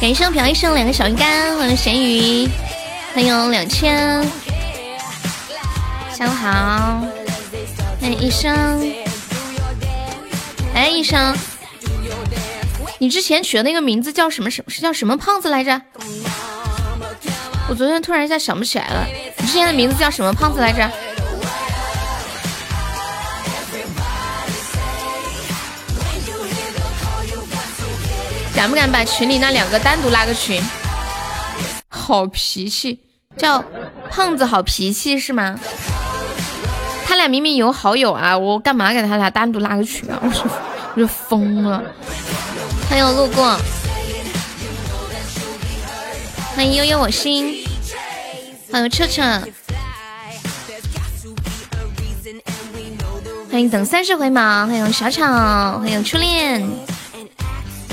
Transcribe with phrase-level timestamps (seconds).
[0.00, 2.48] 感谢朴医生两个小鱼干，欢迎咸鱼，
[3.14, 4.24] 欢迎两千，
[6.10, 7.04] 下午好，
[8.00, 8.90] 欢迎医生，
[10.74, 11.36] 哎，医生，
[12.96, 14.50] 你之前取的那个名字叫什么？
[14.50, 15.78] 什是叫什么胖子来着？
[17.68, 19.06] 我昨天突然一下想不起来了，
[19.36, 20.90] 你之前的名字叫什么胖子来着？
[28.60, 30.62] 敢不敢把群里那两个单独拉个群？
[31.88, 33.00] 好脾气，
[33.38, 33.64] 叫
[34.10, 35.58] 胖子好脾气是吗？
[37.06, 40.20] 他俩明明有好友啊，我干嘛给他俩单独拉个群啊？
[40.22, 40.44] 我说
[40.94, 41.82] 我就疯了。
[42.90, 43.58] 欢迎路过，
[46.54, 47.64] 欢迎悠悠我心，
[48.70, 49.22] 欢迎彻彻，
[53.50, 56.62] 欢迎等三十回眸，欢迎小草，欢迎初恋。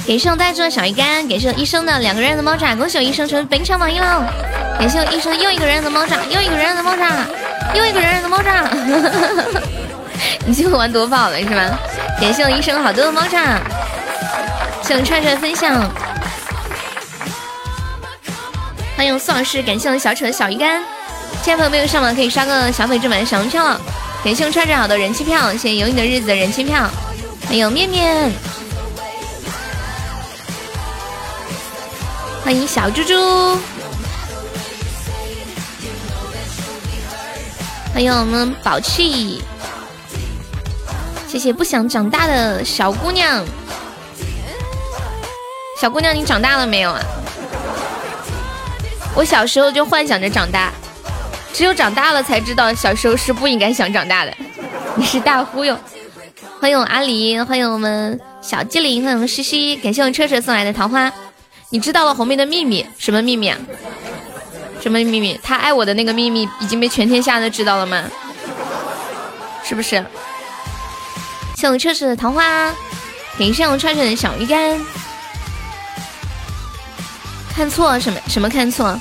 [0.07, 4.23] 感谢我带住的小鱼干，感谢我一生的两个人的猫爪，恭喜我一生成为本场榜一了！
[4.79, 7.11] 感谢我一生又一个人的猫爪，又一个人的猫爪，
[7.75, 8.65] 又一个人的猫爪，
[10.45, 11.77] 你今晚玩夺宝了是吧？
[12.21, 13.59] 感谢我一生好多的猫爪，
[14.81, 15.91] 谢我串串分享，
[18.95, 20.81] 欢迎宋老师，感谢我小丑的小鱼干，
[21.43, 23.81] 亲爱朋友没有上榜可以刷个小粉这版的小红票了，
[24.23, 26.89] 感谢我串串好的人气票，谢谢有你的日子的人气票，
[27.49, 28.31] 还有面面。
[32.47, 33.13] 欢迎小猪猪，
[37.93, 39.41] 欢迎我们宝气，
[41.27, 43.43] 谢谢不想长大的小姑娘，
[45.81, 47.01] 小姑娘你长大了没有啊？
[49.13, 50.71] 我小时候就幻想着长大，
[51.51, 54.33] 只有长大了才知道小时候是不应该想长大的。
[54.95, 55.77] 你是大忽悠，
[56.61, 61.11] 欢迎我阿狸，欢迎我们小机灵，欢迎我们西西，感谢我车车送来的桃花。
[61.69, 62.85] 你知道了红妹的秘密？
[62.97, 63.53] 什么秘密？
[64.81, 65.37] 什么秘密？
[65.43, 68.09] 他爱我的那个秘密已经被全天下都知道了吗？
[69.65, 70.05] 是不是？
[71.57, 72.73] 谢我彻彻的桃花，
[73.37, 74.79] 感谢我串串的小鱼干。
[77.53, 78.19] 看错什么？
[78.29, 78.97] 什么看错？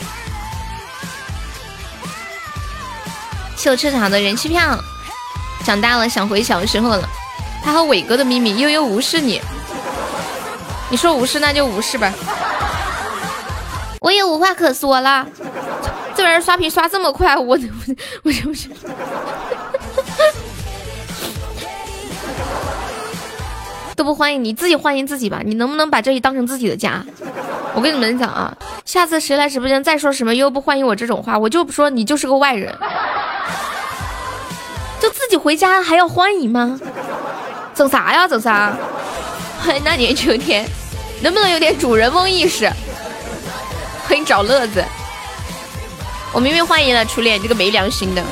[3.56, 4.77] 谢我彻彻好的人气票。
[5.65, 7.09] 长大了想回小时候了。
[7.62, 9.41] 他和伟哥的秘密，悠悠无视你。
[10.88, 12.12] 你说无视那就无视吧。
[14.06, 15.26] 我也无话可说了，
[16.14, 17.58] 这玩意儿刷屏刷这么快，我 我
[18.22, 18.68] 我是不是？
[23.96, 27.04] 都不欢迎你自己欢迎自己吧，你能不能把这里当成自己的家？
[27.74, 32.72] 我跟你们讲啊，下次谁来直播间再说什么又不欢迎我这种话，我就说你就是个外人，
[35.02, 36.78] 就自己回家还要欢迎吗？
[37.74, 38.72] 整啥呀整啥？
[39.58, 40.64] 欢迎那年秋天，
[41.22, 42.70] 能不能有点主人翁意识？
[44.08, 44.84] 欢迎找乐子，
[46.32, 48.22] 我明明欢迎了初恋这个没良心的，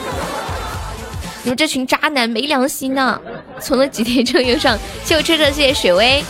[1.42, 3.20] 你们这群渣男没良心呢！
[3.60, 6.24] 存了几天就又上，谢我车车，谢谢雪薇，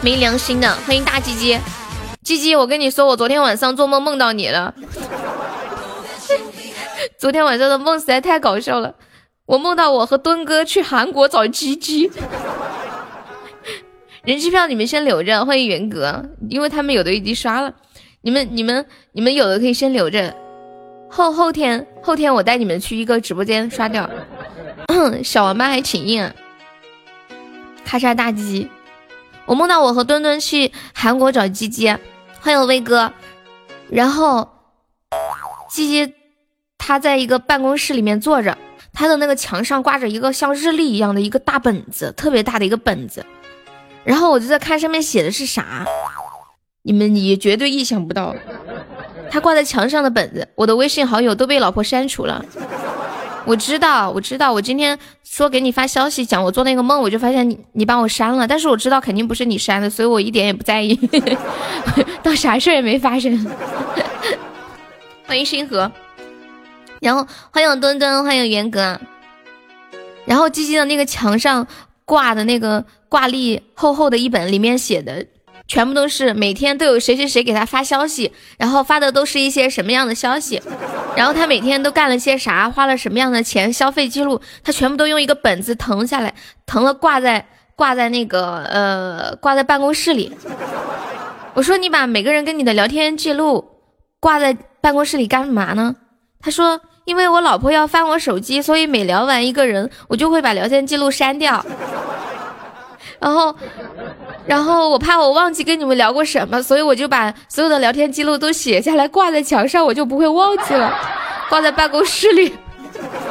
[0.00, 0.72] 没良心的！
[0.86, 1.58] 欢迎大鸡鸡，
[2.22, 4.72] 鸡鸡，我跟你说，我昨天晚上做梦梦到你了，
[7.18, 8.94] 昨天晚上的梦实在太搞笑了，
[9.46, 12.10] 我梦到我和墩哥去韩国找鸡鸡。
[14.22, 17.72] 人气票你们先留着，欢迎元哥，因为他们有的已经刷了，
[18.20, 20.36] 你们你们你们有的可以先留着，
[21.08, 24.08] 后后天后天我带你们去一个直播间刷掉。
[25.24, 26.30] 小王八还挺硬，
[27.82, 28.68] 咔嚓大鸡，
[29.46, 31.88] 我梦到我和墩墩去韩国找鸡鸡，
[32.40, 33.10] 欢迎威哥，
[33.88, 34.50] 然后
[35.70, 36.12] 鸡鸡
[36.76, 38.58] 他在一个办公室里面坐着，
[38.92, 43.24] 他的那个墙上挂着一个像日历一样的一个大本子，特别大的一个本子。
[44.04, 45.84] 然后我就在看上面写的是啥，
[46.82, 48.34] 你们也绝对意想不到，
[49.30, 52.44] 他挂在墙上的本子，我的微信好友都被老婆删除了。
[53.44, 60.94] 我知道，我知道，我今天说给你发消息讲我做那个梦，我就发现你你把我删了，但是我知道肯定不是你删的，所以我一点也不在意，
[62.22, 63.46] 当啥事也没发生。
[65.26, 65.90] 欢迎星河，
[67.00, 68.98] 然后欢迎墩墩，欢迎元哥，
[70.24, 71.66] 然后鸡鸡的那个墙上
[72.06, 72.84] 挂的那个。
[73.10, 75.26] 挂历厚厚的一本，里面写的
[75.68, 80.62] 全部都是每天都有谁谁谁给他发消息，然后发的都是一些什么样的消息，
[81.16, 86.32] 然后他每天都干了些啥，花了什么样的钱，消费记录，他全部都用一个本子誊下来，
[86.66, 87.44] 誊了挂在
[87.76, 90.32] 挂在那个呃挂在办公室里。
[91.54, 93.64] 我说你把每个人跟你的聊天记录
[94.20, 95.96] 挂在办公室里干嘛呢？
[96.40, 96.80] 他说。
[97.06, 101.64] 因为我老婆要翻我手机，所以每聊完一个人，我就会把聊天记录删掉。
[103.20, 103.54] 然后，
[104.46, 110.92] 然后我怕我忘记跟你们聊过什么，所以我就把所有的聊天记录都写下来挂在墙上，我就不会忘记了。
[111.50, 112.54] 挂在办公室里。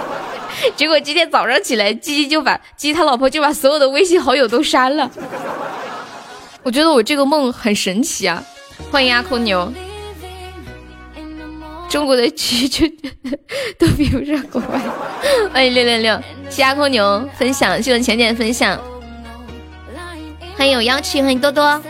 [0.75, 5.09] 结果今天早上起来，鸡鸡就把鸡他老婆就把所有的微信好友都删了。
[6.61, 8.43] 我觉得我这个梦很神奇啊！
[8.91, 9.71] 欢迎阿空牛。
[11.89, 12.85] 中国的鸡就
[13.79, 14.79] 都比不上国外。
[15.51, 18.77] 欢迎六六六，谢阿空牛分享，谢谢浅浅分享。
[20.59, 21.81] 欢迎有妖气，欢迎多多。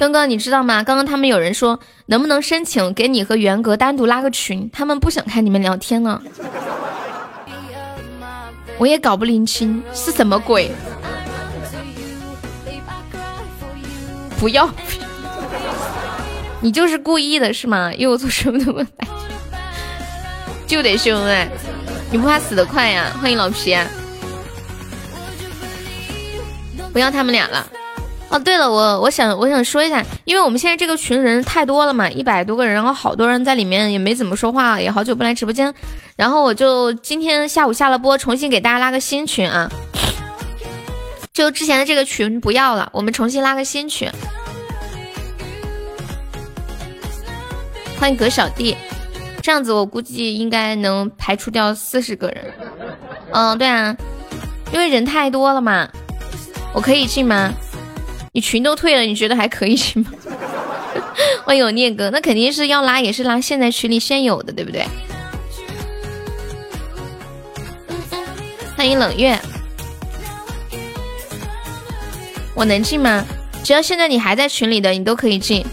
[0.00, 0.82] 刚刚你知道吗？
[0.82, 6.20] 刚刚他们有人说能不能申请给你和元哥单独拉个群，他们不想看你们聊天了。
[8.78, 10.72] 我也搞不拎清是什么鬼。
[14.40, 14.68] 不要。
[16.60, 17.94] 你就是故意的是吗？
[17.94, 19.06] 又做什么那么白？
[20.66, 21.48] 就得秀恩爱，
[22.10, 23.12] 你不怕死得快呀？
[23.20, 23.76] 欢迎老皮，
[26.92, 27.66] 不要他们俩了。
[28.28, 35.74] 哦，对了，我我想我想说一下，因为我们现在这个群人太多了嘛，一百多个人，然后好多人在里面也没怎么说话，也好久不来直播间，
[36.16, 39.70] 然后我就今天下午下了播，重新给大家拉个新群啊，
[41.34, 44.10] 就之前的这个群不要了，我们重新拉个新群。
[48.00, 48.74] 欢迎葛小弟，
[49.42, 52.52] 这样子我估计应该能排除掉四十个人。
[53.32, 53.94] 嗯，对啊，
[54.72, 55.86] 因为人太多了嘛。
[56.74, 57.52] 我可以进吗？
[58.32, 60.10] 你群都退了，你觉得还可以进吗？
[61.44, 64.86] 欢迎我念哥，那肯定是要拉，也是拉现在群里现有的，对不对？
[68.76, 69.38] 欢迎冷月，
[72.54, 73.24] 我能进吗？
[73.62, 75.64] 只要现在你还在群里的，你都可以进。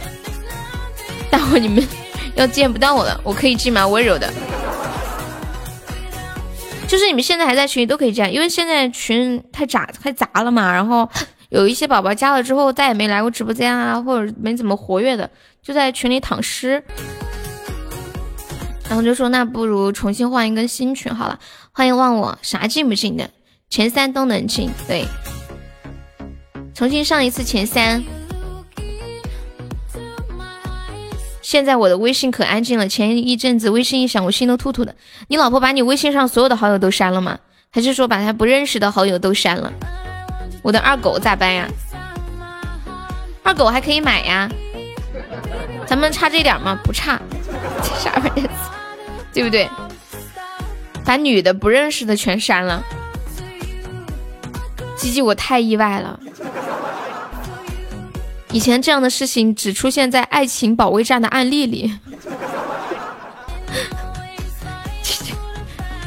[1.31, 1.87] 待会你们。
[2.35, 3.85] 要见不到我了，我可以进吗？
[3.85, 4.31] 温柔的，
[6.89, 10.73] 就是你们现在还在群里都可以进，因为现在群太杂太杂了嘛。
[10.73, 11.07] 然后
[11.49, 15.29] 有一些宝宝加了之后再也没来过直播间啊，或者没怎么活跃的，
[15.61, 16.83] 就在群里躺尸。
[18.87, 21.39] 然后就说那不如重新换一个新群好了。
[21.71, 23.29] 欢迎忘我，啥进不进的？
[23.69, 25.05] 前三都能进，对，
[26.73, 28.03] 重新上一次前三。
[31.49, 34.93] 现在我的微信可安静了，前一阵子微信一响，我心都突突的。
[35.29, 37.39] 你老婆把你微信上所有的好友都删了吗？
[37.71, 39.73] 还是说把他不认识的好友都删了？
[40.61, 41.67] 我的二狗咋办呀？
[43.41, 44.47] 二狗还可以买呀，
[45.87, 46.79] 咱们差这点吗？
[46.83, 47.19] 不差，
[47.81, 48.47] 这 啥玩意？
[49.33, 49.67] 对不对？
[51.03, 52.83] 把女的不认识的全删了，
[54.95, 56.19] 鸡鸡我太意外了。
[58.51, 61.93] 以前这样的事情只出现在爱情保卫战的案例里，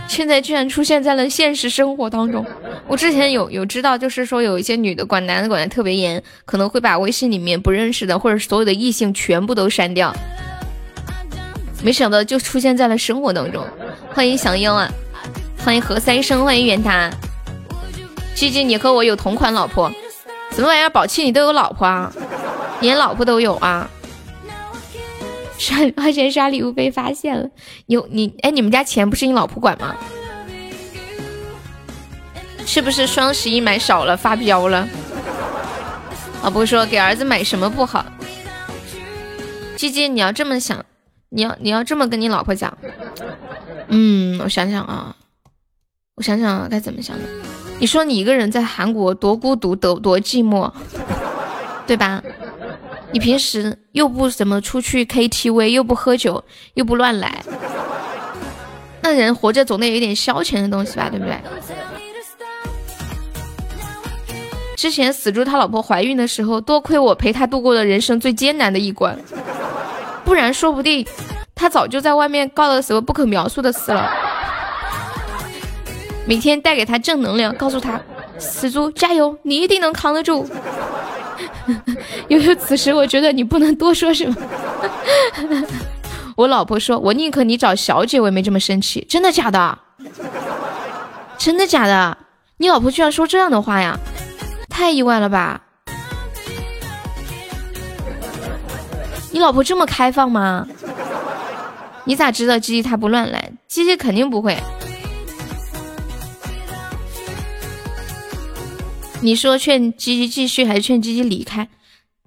[0.08, 2.44] 现在居然出现在了现实生活当中。
[2.88, 10.12] 我之前有有知道，就是说有一些女的管男的管的特别严，可能会把微信里面不认识的或者所有的异性全部都删掉。
[11.84, 13.64] 没想到就出现在了生活当中。
[14.12, 14.90] 欢迎小优啊，
[15.64, 17.08] 欢迎何三生，欢迎远达。
[18.34, 19.90] 鸡鸡，你和我有同款老婆。
[20.54, 20.90] 什么玩意儿？
[20.90, 22.12] 宝气，你都有老婆啊？
[22.80, 23.88] 连老婆都有啊？
[25.58, 27.48] 刷花钱刷礼物被发现了，
[27.86, 28.50] 有你哎？
[28.50, 29.94] 你们家钱不是你老婆管吗？
[32.66, 34.88] 是不是双十一买少了发飙了？
[36.42, 38.04] 老婆说给儿子买什么不好？
[39.76, 40.84] 鸡鸡，你要这么想，
[41.28, 42.76] 你要你要这么跟你老婆讲。
[43.88, 45.14] 嗯，我想想啊，
[46.16, 47.24] 我想想该怎么想的。
[47.78, 50.70] 你说你一个人在韩国多孤独，多多寂寞，
[51.86, 52.22] 对吧？
[53.10, 56.42] 你平时又不怎么出去 KTV，又不喝酒，
[56.74, 57.44] 又不乱来，
[59.02, 61.36] 那人活着总得有一点消遣的东西吧，对不对？
[64.76, 69.18] 之前死猪他老婆怀孕的时候，多亏我陪他度过了人生最艰难的一关，
[70.24, 71.06] 不然说不定
[71.54, 74.10] 他早就在外面告了什么不可描述的事了。
[76.26, 78.00] 每天带给他正能量，告诉他
[78.38, 80.48] ：“死猪加油，你一定能扛得住。”
[82.28, 84.36] 悠悠，此时我觉得你不能多说什么。
[86.36, 89.78] 我老婆说：“我宁可你找小姐，我也没这么生气。”真的假的？
[91.38, 92.16] 真的假的？
[92.58, 93.98] 你老婆居然说这样的话呀？
[94.68, 95.60] 太意外了吧！
[99.32, 100.66] 你老婆这么开放吗？
[102.04, 103.52] 你咋知道鸡鸡他不乱来？
[103.68, 104.56] 鸡鸡肯定不会。
[109.22, 111.68] 你说劝鸡鸡继续还是劝鸡鸡离开？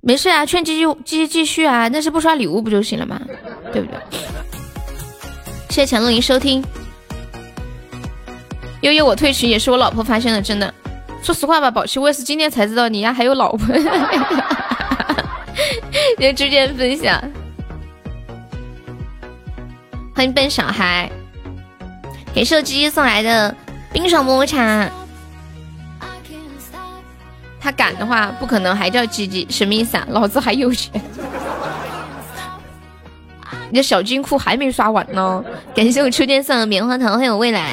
[0.01, 3.19] 没事啊，劝鸡鸡鸡鸡继续啊，但是不刷礼物不就行了吗？
[3.73, 3.99] 对不对？
[5.69, 6.63] 谢谢强乐林收听。
[8.81, 10.73] 悠悠，我退群也是我老婆发现的，真的。
[11.21, 13.75] 说实话吧，宝七，我也是今天才知道你家还有老婆。
[16.17, 17.21] 别直接分享。
[20.15, 21.11] 欢迎笨小孩，
[22.33, 23.53] 给射鸡送来的
[23.91, 24.89] 冰爽么么茶。
[27.65, 30.05] 他敢的话，不可能还叫鸡鸡，什么意思啊？
[30.11, 31.01] 老子还有钱。
[33.71, 35.43] 你的小金库还没刷完呢。
[35.73, 37.71] 感谢我初见送的棉花糖，还有未来。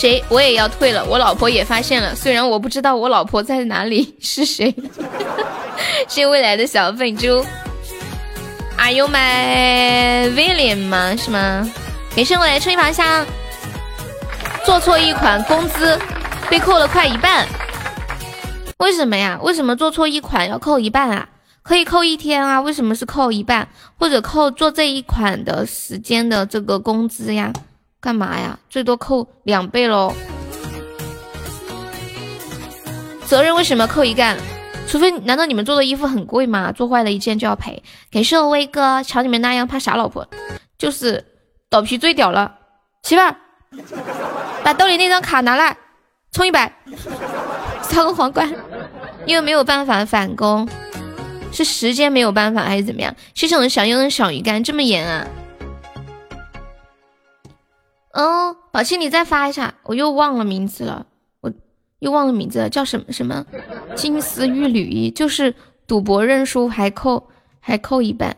[0.00, 0.24] 谁？
[0.30, 1.04] 我也要退了。
[1.04, 4.74] 我老婆也发现了，虽然我不知道我老婆在哪里 是谁。
[6.08, 7.44] 是未来的小粉猪。
[8.78, 11.14] Are you my William 吗？
[11.16, 11.70] 是吗？
[12.16, 13.26] 给谢我来吹一香。
[14.64, 15.98] 做错一款，工资
[16.48, 17.46] 被扣了快一半。
[18.78, 19.38] 为什么呀？
[19.42, 21.28] 为什么做错一款要扣一半啊？
[21.62, 22.58] 可以扣一天啊？
[22.58, 23.68] 为什么是扣一半？
[23.98, 27.52] 或者扣做这一款的时间的这个工资呀？
[28.00, 28.58] 干嘛呀？
[28.68, 30.12] 最多扣两倍喽。
[33.26, 34.36] 责任为什么扣一干？
[34.88, 36.72] 除非难道你们做的衣服很贵吗？
[36.72, 37.80] 做坏了一件就要赔？
[38.10, 40.26] 感谢我威哥，瞧你们那样怕啥老婆？
[40.78, 41.24] 就是
[41.68, 42.52] 倒皮最屌了，
[43.02, 43.36] 媳妇儿，
[44.64, 45.76] 把兜里那张卡拿来，
[46.32, 46.72] 充一百，
[47.88, 48.52] 刷个皇冠。
[49.26, 50.66] 因为没有办法返工，
[51.52, 53.14] 是时间没有办法还是怎么样？
[53.34, 55.26] 谢谢我的小优的小鱼干，这么严啊？
[58.12, 61.06] 哦，宝气，你再发一下，我又忘了名字了，
[61.40, 61.52] 我
[62.00, 63.46] 又忘了名字了，叫什么什么
[63.94, 65.54] 金丝玉缕衣，就是
[65.86, 68.36] 赌博认输还扣还扣一半，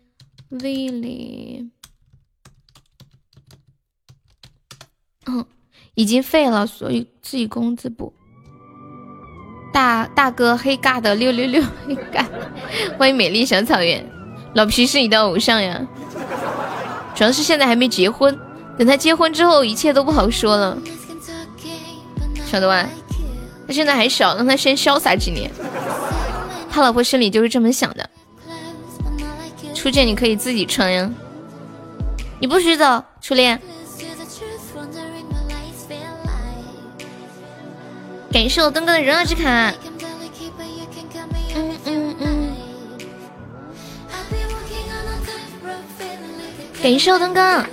[0.50, 1.70] William？
[5.26, 5.46] 嗯，
[5.94, 8.14] 已经废了，所以自己工资补。
[9.74, 12.24] 大大哥黑尬的六六六 黑尬，
[12.96, 14.08] 欢迎美丽小草原，
[14.54, 15.84] 老皮是你的偶像呀。
[17.12, 18.38] 主要是现在还没结婚，
[18.78, 20.78] 等他结婚之后，一切都不好说了，
[22.46, 22.88] 晓得吧？
[23.66, 25.50] 他现在还小，让他先潇洒几年。
[26.70, 28.08] 他老婆心里就是这么想的。
[29.74, 31.10] 初见你可以自己穿呀，
[32.38, 33.60] 你不许走，初恋。
[38.34, 39.72] 感谢我东哥的荣耀之卡。
[41.54, 42.56] 嗯嗯嗯。
[46.82, 47.64] 感谢我东哥。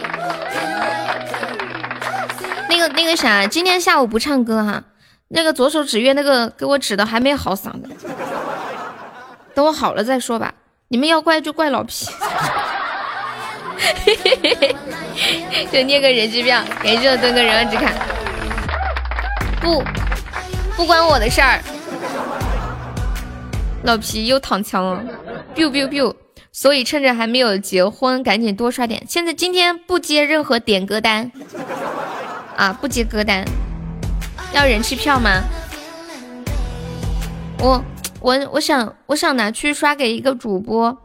[2.70, 4.84] 那个那个啥，今天下午不唱歌哈。
[5.30, 7.90] 那个左手指月那个给我指的还没好嗓子，
[9.56, 10.54] 等我好了再说吧。
[10.90, 12.06] 你们要怪就怪老皮。
[15.72, 17.92] 就捏个人机票，感谢我东哥荣耀之卡。
[19.60, 19.84] 不。
[20.76, 21.62] 不关我的事儿，
[23.84, 25.04] 老皮又躺枪了
[25.56, 26.14] ，biu biu biu，
[26.52, 29.04] 所以趁着还没有结婚，赶紧多刷点。
[29.08, 31.32] 现在今天不接任何点歌单，
[32.56, 33.46] 啊，不接歌单，
[34.54, 35.42] 要人气票吗？
[37.60, 37.84] 我
[38.20, 40.98] 我我想我想拿去刷给一个主播，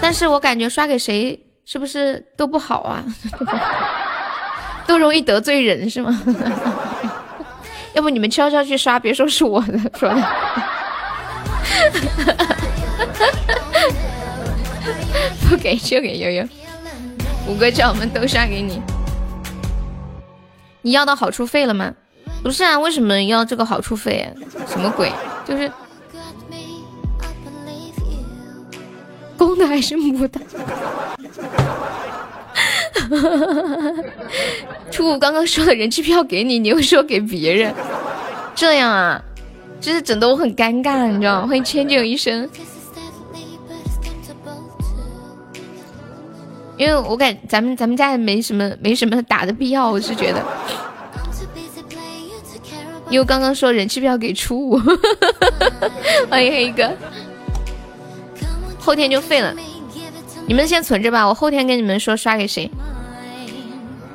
[0.00, 3.02] 但是我感觉刷给谁是不是都不好啊？
[4.86, 6.22] 都容易得罪人是吗？
[7.96, 10.16] 要不你们悄悄去刷，别说是我的 说的。
[15.48, 16.46] 不给就给悠悠，
[17.48, 18.82] 五哥叫我们都刷给你。
[20.82, 21.90] 你要到好处费了吗？
[22.42, 24.30] 不是啊，为什么要这个好处费？
[24.68, 25.10] 什么鬼？
[25.46, 25.72] 就是
[29.38, 30.38] 公的还是母的？
[34.90, 37.74] 初五刚刚说的人气票给你，你又说给别人，
[38.54, 39.22] 这样啊，
[39.80, 41.48] 就是整的我很尴尬，你知道吗？
[41.48, 42.48] 欢迎千九一生，
[46.76, 50.42] 因为我感咱们咱们家也没什么没什么打的必要，我是觉得，
[53.10, 54.80] 因为刚刚说人气票给初五，
[56.28, 56.90] 欢迎黑哥，
[58.78, 59.54] 后天就废了。
[60.46, 62.70] 你们先存着吧，我后天跟你们说刷给谁。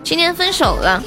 [0.04, 1.04] 今天分手了，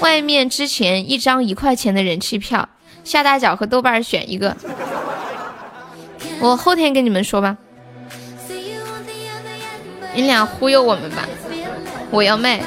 [0.00, 2.68] 外面之前一张一块钱的人气票，
[3.04, 4.56] 夏大脚和豆瓣选一个。
[6.40, 7.56] 我后天跟你们说吧。
[10.14, 11.28] 你俩忽悠我们吧，
[12.10, 12.62] 我要卖。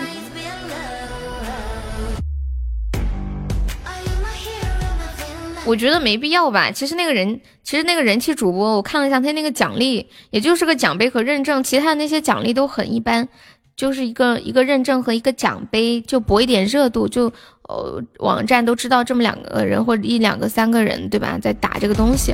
[5.68, 6.72] 我觉得没必要吧。
[6.72, 13.28] 其实那个人，其实那个人气主播，我看了一下他那个奖励，也就是个奖杯和认证，其他的那些奖励都很一般，
[13.76, 17.26] 就是一个一个认证和一个奖杯，就博一点热度，就
[17.64, 21.38] 呃网站都知道这么两个人或者一两个三个人，对吧？
[21.42, 22.34] 在打这个东西。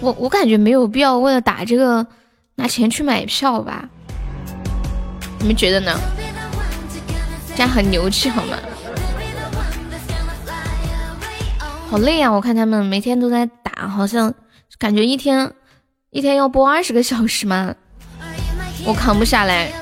[0.00, 2.06] 我我感觉没有必要为了打这个
[2.54, 3.88] 拿钱去买票吧？
[5.40, 5.98] 你们觉得呢？
[7.56, 8.56] 这样很牛气好吗？
[11.90, 12.30] 好累啊！
[12.30, 14.32] 我看他们每天都在打，好像
[14.78, 15.52] 感觉一天
[16.10, 17.74] 一天要播二十个小时吗？
[18.86, 19.72] 我扛不下来。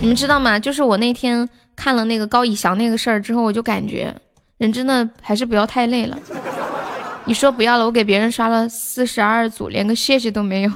[0.00, 0.58] 你们知道吗？
[0.58, 4.12] 就是我那天看了那个高以翔那个事儿之后，我就感觉
[4.58, 6.18] 人真的还是不要太累了。
[7.26, 10.72] 你说不要了，我给别人刷了四十二组，连个谢谢都没有。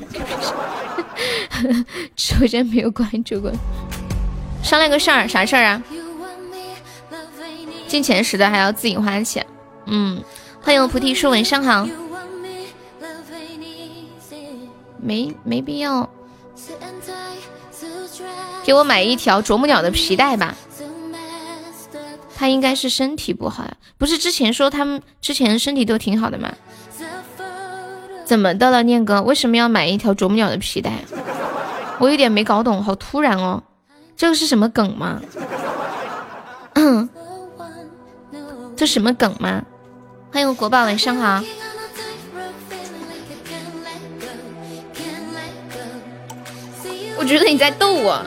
[2.15, 3.51] 直播间没有关注过。
[4.63, 5.83] 商量个事儿，啥事儿啊？
[7.89, 9.45] 进前十的还要自己花钱。
[9.87, 10.23] 嗯，
[10.63, 11.87] 欢迎菩提树，晚上好。
[14.99, 16.09] 没没必要。
[18.65, 20.55] 给我买一条啄木鸟的皮带吧。
[22.35, 26.53] 他应该是身体不好呀，不是之前说他们之前身体都挺好的吗？
[28.25, 29.23] 怎么的了，念哥？
[29.23, 30.93] 为什么要买一条啄木鸟的皮带？
[31.99, 33.63] 我有点没搞懂，好突然哦，
[34.17, 35.21] 这个是什么梗吗？
[38.77, 39.63] 这什么梗吗？
[40.37, 41.43] 欢迎国宝，晚上好。
[47.17, 48.23] 我觉得你在逗我。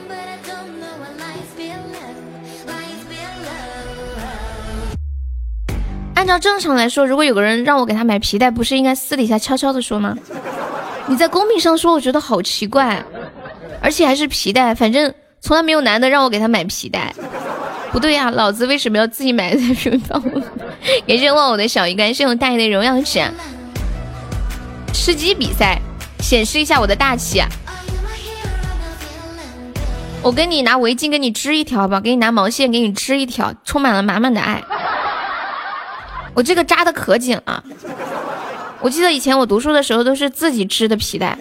[6.15, 10.17] 按照正常来说，如果有个人让我给他买皮带，不是应该私底下悄悄的说吗？
[11.05, 13.05] 你在公屏上说，我觉得好奇怪，
[13.83, 17.13] 而且还是皮带，反正从来没有男的让我给他买皮带。
[17.91, 20.21] 不对呀，老子为什么要自己买在屏放？
[21.07, 23.21] 感谢忘我的小鱼干，谢我大爷的荣耀值。
[24.93, 25.79] 吃鸡比赛，
[26.19, 27.41] 显示一下我的大气。
[30.21, 34.61] 我跟你拿围巾给你织一条吧，给你拿毛线给你织一条，充满了满满的爱。
[36.33, 37.63] 我这个扎的可紧了，
[38.81, 41.37] 我记得以前我读书的时候都是自己织的皮带，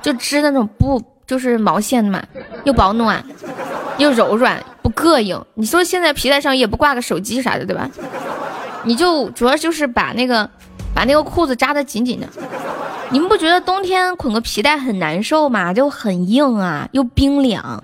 [0.00, 2.22] 就织那种布，就是毛线嘛，
[2.64, 3.22] 又保暖
[3.98, 5.44] 又柔软，不膈应。
[5.54, 7.90] 你说现在皮带上也不挂个手机啥的，对吧？
[8.84, 10.48] 你就主要就是把那个
[10.94, 12.26] 把那个裤子扎得紧紧的。
[13.10, 15.72] 你们不觉得冬天捆个皮带很难受吗？
[15.72, 17.82] 就很硬啊，又冰凉。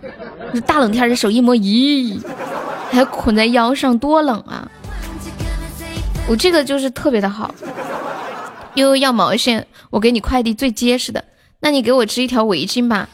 [0.66, 2.20] 大冷天的手一摸，咦，
[2.92, 4.70] 还捆在腰上，多冷啊！
[6.29, 7.55] 我这个就是特别的好，
[8.74, 11.24] 又要毛线，我给你快递最结实的。
[11.61, 13.09] 那你给我织一条围巾吧。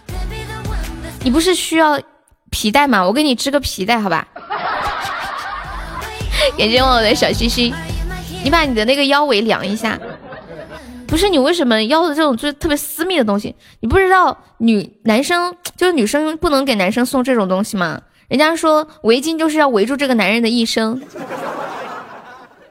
[1.23, 2.01] 你不是需要
[2.51, 3.05] 皮带嘛？
[3.05, 4.27] 我给你织个皮带，好吧？
[6.59, 7.73] 感谢我的小心心，
[8.45, 9.99] 你把你的那个腰围量一下。
[11.07, 13.55] 不是你为什么腰的这种就是特别私密的东西？
[13.81, 18.01] 你不知道女男生就是女生不能给男生送这种东西吗？
[18.29, 21.03] 人家说围巾就是要围住这个男人的一生。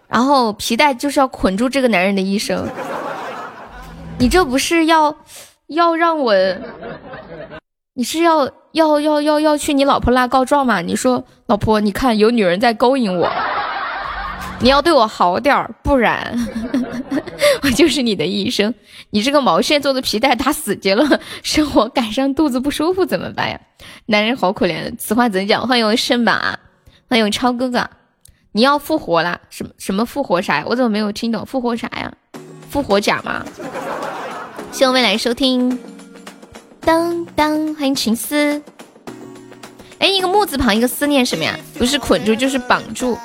[0.08, 2.68] 然后皮带就是要捆住这个男人的一生，
[4.18, 5.16] 你这不是要
[5.68, 6.34] 要让我，
[8.00, 10.80] 你是要要要要要去你老婆那告状吗？
[10.80, 13.30] 你说老婆，你看有女人在勾引我，
[14.62, 16.34] 你要对我好点儿，不然
[17.62, 18.74] 我就是你的一生。
[19.10, 23.60] 你这个毛线做的皮带打死结了，生活赶上肚子不舒服怎么办呀？
[24.06, 25.68] 男人好可怜，此话怎讲？
[25.68, 26.58] 欢迎圣马，
[27.10, 27.90] 欢迎超哥哥。
[28.54, 29.42] 你要复活了？
[29.50, 30.64] 什么什么复活啥呀？
[30.66, 31.46] 我怎么没有听懂？
[31.46, 32.10] 复活啥呀？
[32.70, 33.44] 复活甲吗？
[34.72, 35.78] 谢谢未来收听。
[36.82, 38.62] 当当，欢迎情思。
[40.00, 41.58] 哎，一个木字旁，一个思念，什么呀？
[41.78, 43.18] 不是捆住就是绑住，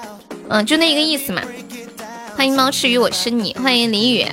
[0.48, 1.40] 嗯，就那一个意思嘛。
[2.36, 3.54] 欢迎猫吃鱼，我吃你。
[3.54, 4.26] 欢迎林雨，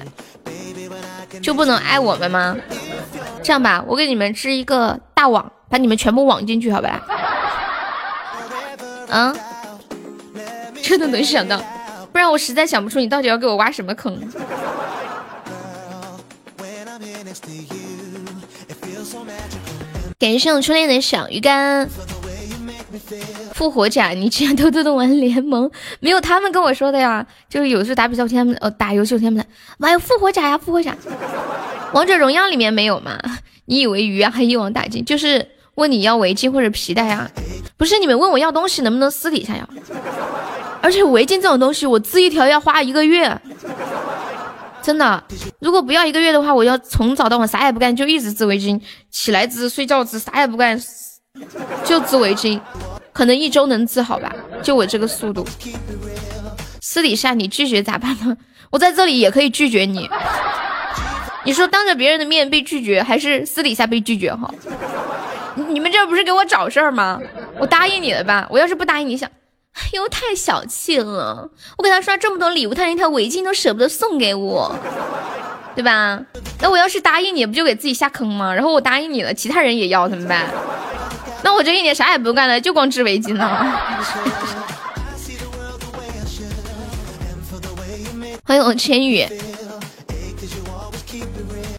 [1.41, 2.57] 就不能爱我们吗？
[3.43, 7.01] 这样吧，我给你们织一个大网，把你们全部网进去，好吧？
[9.09, 9.35] 嗯。
[10.81, 11.61] 真的能想到，
[12.11, 14.19] 不然我实在想不出你到底要给我挖什么坑。
[20.19, 21.89] 感谢我初恋的小鱼干，
[23.53, 25.69] 复活甲，你竟然偷偷的玩联盟？
[25.99, 29.45] 没有他们跟我说的呀，就是有时候打比赛，我听他们呃打游戏，我听他们
[29.77, 30.95] 妈呀，复活甲呀，复活甲，
[31.93, 33.19] 王者荣耀里面没有吗？
[33.65, 35.03] 你以为鱼啊还一网打尽？
[35.03, 37.29] 就是问你要围巾或者皮带啊？
[37.77, 39.67] 不是你们问我要东西能不能私底下要？
[40.81, 43.35] 而且围巾这种东西，我织一条要花一个月，
[44.81, 45.23] 真的。
[45.59, 50.81] 如果不要一个月的话，我要从早到晚啥也不干，就一直织围巾，起来织，睡觉织，啥也不干，
[51.85, 52.59] 就织围巾，
[53.13, 54.33] 可能一周能织好吧？
[54.63, 55.45] 就我这个速度。
[56.81, 58.35] 私底下你拒绝咋办呢？
[58.71, 60.09] 我在这里也可以拒绝你。
[61.43, 64.53] 你说当着别人的面被拒绝，还是私底下被拒绝好？
[65.69, 67.19] 你们这不是给我找事儿吗？
[67.59, 68.47] 我答应你了吧？
[68.49, 69.29] 我要是不答应，你想？
[69.73, 71.49] 哎呦，太小气了！
[71.77, 74.75] 我给他刷这么多礼物，他连条围巾都舍不得送给我，
[75.75, 76.19] 对吧？
[76.61, 78.53] 那我要是答应你，不就给自己下坑吗？
[78.53, 80.49] 然后我答应你了，其他人也要怎么办？
[81.43, 83.47] 那我这一年啥也不干了，就光织围巾了。
[88.43, 89.25] 欢迎我千羽，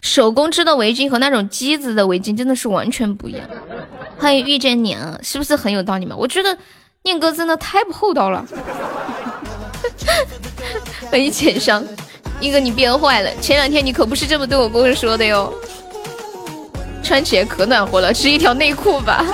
[0.01, 3.47] 手工织的围巾和那种机子的围巾真的是完全不一样。
[4.17, 6.15] 欢迎遇见你啊，是不是很有道理嘛？
[6.15, 6.57] 我觉得。
[7.03, 8.45] 念哥真的太不厚道了，
[11.11, 11.83] 欢迎浅商，
[12.39, 15.53] 一哥你变坏了，前两天你可不是这么对我公说的哟，
[17.03, 19.25] 穿起来可暖和了，是一条内裤吧。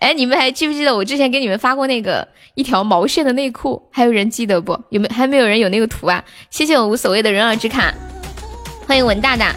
[0.00, 3.82] 哎，你们还记不记得我之前给你们发过那个一条毛线的内裤？
[3.90, 4.78] 还有人记得不？
[4.90, 6.22] 有没还没有人有那个图啊？
[6.50, 7.90] 谢谢我无所谓的人儿之卡，
[8.86, 9.54] 欢迎文大大，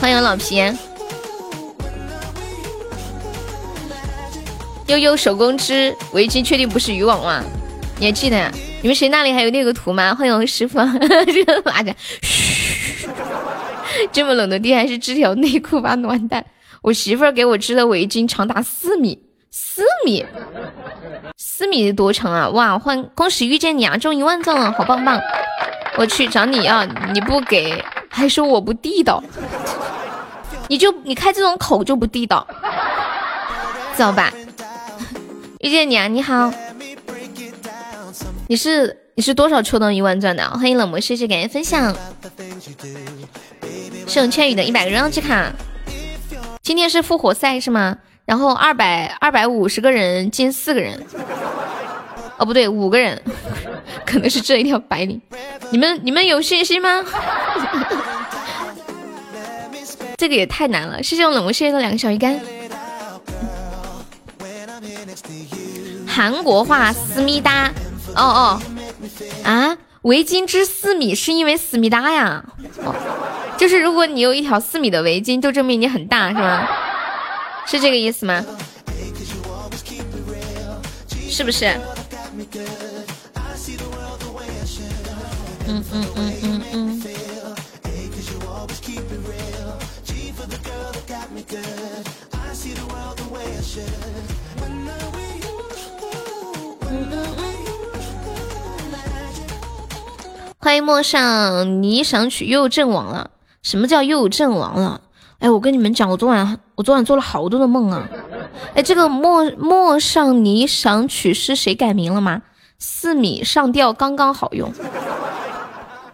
[0.00, 0.60] 欢迎老皮。
[4.92, 7.42] 悠悠手工织围巾，确定不是渔网吗？
[7.98, 8.52] 你还记得呀？
[8.82, 10.14] 你们谁那里还有那个图吗？
[10.14, 10.78] 欢迎我师傅，
[11.24, 13.08] 这个麻将，嘘，
[14.12, 16.44] 这么冷的天还是织条内裤吧，暖蛋！
[16.82, 19.18] 我媳妇儿给我织的围巾长达四米，
[19.50, 20.26] 四米，
[21.38, 22.50] 四米多长啊！
[22.50, 25.18] 哇，欢恭喜遇见你啊，中一万赞了，好棒棒！
[25.96, 29.24] 我去找你啊，你不给还说我不地道，
[30.68, 32.46] 你就你开这种口就不地道，
[33.96, 34.30] 知道吧？
[35.62, 36.52] 遇见你啊，你好，
[38.48, 40.50] 你是你是多少抽到一万钻的？
[40.50, 41.96] 欢迎冷漠，谢谢感谢分享，
[44.08, 45.52] 是用千羽的一百个荣耀之卡。
[46.62, 47.96] 今天是复活赛是吗？
[48.24, 51.00] 然后二百二百五十个人进四个人，
[52.38, 53.22] 哦不对，五个人，
[54.04, 55.20] 可能是这一条白领。
[55.70, 57.04] 你们你们有信心吗？
[60.18, 62.40] 这个也太难了，谢谢我冷漠，谢谢两个小鱼干。
[66.14, 67.72] 韩国话思密达，
[68.14, 68.62] 哦哦，
[69.44, 72.44] 啊，围巾织四米是因为思密达呀？
[73.56, 76.68] 就是如果你有一条四米的围巾，就证明你很大，是吗？
[77.66, 78.44] 是这个意思吗？
[81.30, 81.66] 是不是？
[85.66, 87.02] 嗯嗯嗯嗯嗯。
[100.58, 103.30] 欢迎陌上霓裳曲又阵亡了。
[103.62, 105.00] 什么叫又阵亡了？
[105.40, 108.08] 哎，我跟你们讲，我昨晚我昨晚做了好多的梦啊。
[108.74, 112.42] 哎，这个陌陌上霓裳曲是谁改名了吗？
[112.78, 114.72] 四米上吊刚刚好用，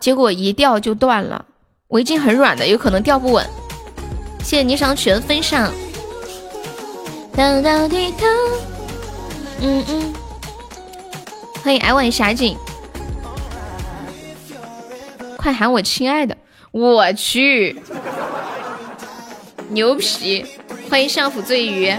[0.00, 1.44] 结果一吊就断了。
[1.88, 3.46] 围巾很软的，有可能吊不稳。
[4.42, 5.70] 谢谢霓裳曲的分享。
[7.34, 8.26] 哒哒滴哒，
[9.61, 10.27] 嗯嗯。
[11.62, 12.56] 欢迎矮晚霞景。
[15.36, 16.36] 快喊我亲爱的！
[16.70, 17.80] 我去，
[19.70, 20.44] 牛皮！
[20.90, 21.92] 欢迎相府醉鱼。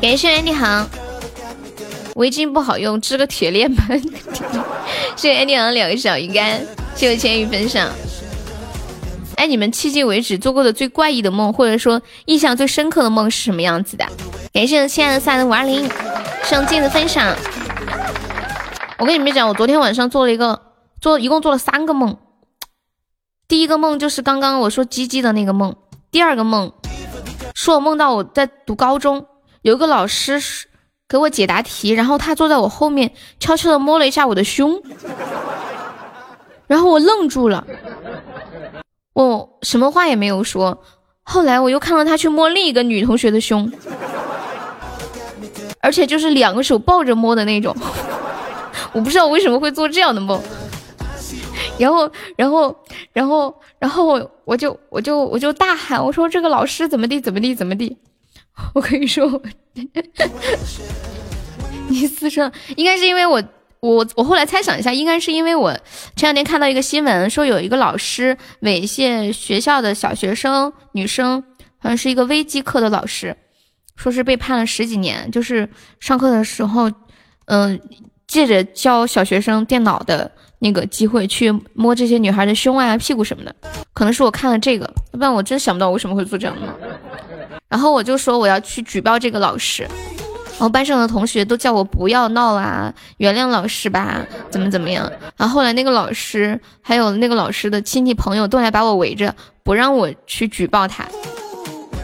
[0.00, 0.88] 感谢安迪航，
[2.18, 3.84] 围巾不好用，织个铁链吧。
[5.14, 6.60] 谢谢安迪昂两个小鱼干，
[6.96, 7.88] 谢谢千羽分享。
[9.36, 14.04] 哎，你们迄今为止做过的最怪异的梦，或者说印象最深刻的梦是什么样子的？
[14.52, 15.88] 感谢亲爱的赛的五二零
[16.42, 17.36] 上镜的分享。
[18.98, 20.60] 我跟你们讲，我昨天晚上做了一个，
[21.00, 22.16] 做一共做了三个梦。
[23.46, 25.76] 第一个梦就是刚刚我说鸡鸡的那个梦。
[26.10, 26.72] 第二个梦
[27.54, 29.24] 是我梦到我在读高中，
[29.62, 30.40] 有一个老师
[31.08, 34.82] 给我解答题，然后他坐在我后面，悄悄的摸了一下我的胸，
[36.66, 37.66] 然后我愣住了，
[39.14, 40.82] 我什么话也没有说。
[41.22, 43.70] 后来我又看到他去摸另一个女同学的胸，
[45.80, 47.74] 而且就是两个手抱着摸的那种。
[48.92, 50.40] 我不知道为什么会做这样的梦。
[51.78, 52.74] 然后，然后，
[53.12, 57.96] 然后，然后我我就我就我就大喊，我说这个老师怎么地怎么地怎么地。
[58.74, 59.40] 我可以说，
[61.88, 63.42] 你私生应该是因为我。
[63.80, 65.72] 我我后来猜想一下，应该是因为我
[66.16, 71.40] 前两天看到一个新闻，说有一个老师猥亵学校的小学生女生，
[71.78, 73.36] 好像是一个微机课的老师，
[73.94, 76.90] 说是被判了十几年，就是上课的时候，
[77.44, 77.80] 嗯，
[78.26, 83.54] 借着教小学生电脑的那个机会去摸这些女孩的胸啊、屁股什么的，
[83.94, 86.74] 可能是我看了这个，要不然我真想不到为什么会做这样的梦。
[87.68, 89.86] 然后我就说我要去举报这个老师。
[90.52, 95.08] 然后班上的同学都叫我不要闹啦，原谅老师吧，怎么怎么样？
[95.36, 101.06] 然后后来那个老师还有那个老师的亲戚朋友都来把我围着，不让我去举报他。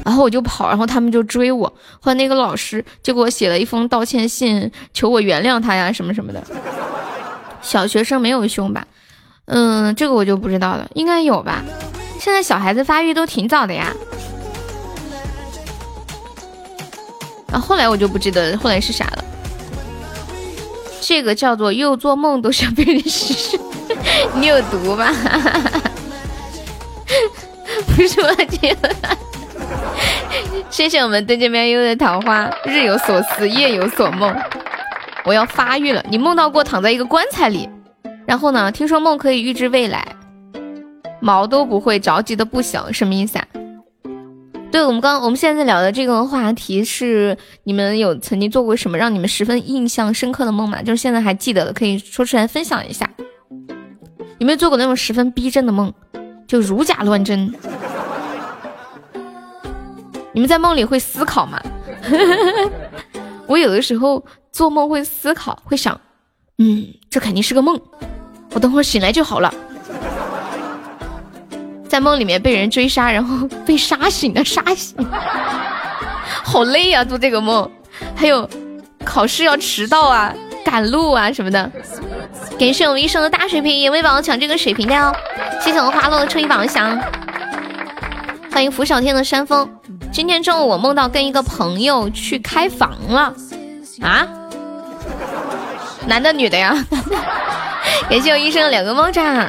[0.04, 1.66] 然后我就跑，然后他们就追我。
[1.98, 6.40] 后来那个老师就给我写了一封道歉信，求我原谅他呀，什么什么的。
[7.60, 8.86] 小学生没有凶吧？
[9.46, 11.64] 嗯，这个我就不知道了，应该有吧？
[12.20, 13.92] 现在小孩子发育都挺早的呀。
[17.54, 19.24] 然后来我就不记得后来是啥了。
[21.00, 23.56] 这个叫做又做梦都想被人试，
[24.34, 25.14] 你有毒吧？
[27.94, 28.90] 不是我接的。
[30.68, 34.34] 谢谢我们对着喵悠的桃花，日有所思，夜有所梦。
[35.24, 36.04] 我要发育了。
[36.10, 37.68] 你梦到过躺在一个棺材里，
[38.26, 38.72] 然后呢？
[38.72, 40.04] 听说梦可以预知未来，
[41.20, 43.46] 毛都不会着急的不行，什么意思啊？
[44.74, 50.82] 对我们刚我们现在在聊的这个话题是，你们有曾经做过什么让你们十分印象深刻的梦吗？
[50.82, 53.08] 就是现在还记得的，可以说出来分享一下。
[54.38, 55.94] 有没有做过那种十分逼真的梦，
[56.48, 57.54] 就如假乱真？
[60.32, 61.62] 你们在梦里会思考吗？
[63.46, 66.00] 我有的时候做梦会思考，会想，
[66.58, 67.80] 嗯，这肯定是个梦，
[68.50, 69.54] 我等会儿醒来就好了。
[71.88, 74.96] 在梦里面被人追杀，然后被杀醒的杀醒，
[76.42, 77.04] 好累呀！
[77.04, 77.70] 做这个梦，
[78.16, 78.48] 还有
[79.04, 81.70] 考试要迟到啊，赶路啊什么的。
[82.58, 85.14] 感谢我们医生的大水瓶，也为宝宝抢这个水瓶的哦。
[85.60, 86.98] 谢谢我们花落的初一宝箱，
[88.50, 89.68] 欢迎拂晓天的山峰。
[90.12, 93.34] 今天中午我梦到跟一个朋友去开房了
[94.00, 94.26] 啊，
[96.06, 96.74] 男的女的呀？
[98.08, 99.48] 感谢我医生的两个猫爪。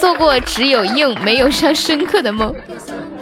[0.00, 2.54] 做过只有硬没有上深刻的梦，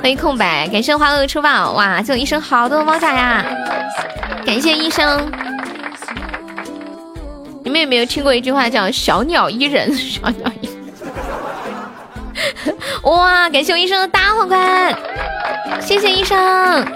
[0.00, 3.44] 欢迎空白，感谢花乐出宝，哇，这医生好多猫爪呀！
[4.46, 5.28] 感谢医生，
[7.64, 9.92] 你们有没有听过一句话叫小鸟依人？
[9.98, 10.68] 小鸟依
[12.64, 14.96] 人，哇，感谢我医生的大皇冠，
[15.80, 16.86] 谢谢医生。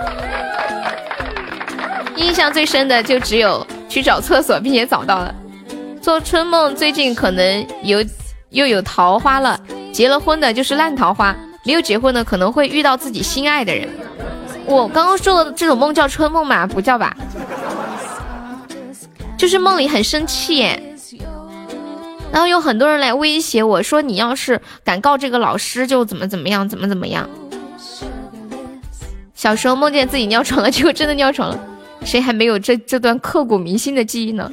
[2.14, 5.34] 印象最深的就只有去找厕所并且找到了。
[6.00, 7.98] 做春梦最近可能有。
[8.52, 9.58] 又有桃花了，
[9.92, 11.34] 结了婚的就是烂桃花，
[11.64, 13.88] 没有结婚的可能会遇到自己心爱的人。
[14.66, 16.66] 我刚刚说的这种梦叫春梦吗？
[16.66, 17.16] 不叫吧，
[19.36, 20.96] 就是梦里很生气耶，
[22.30, 27.28] 然后有很多人来威胁我说，你要是敢告这个老师，就怎么怎么样，怎么怎么样。
[29.34, 31.58] 小时候梦见自己尿床了，结果真的尿床了，
[32.04, 34.50] 谁还没有这这段刻骨铭心的记忆呢？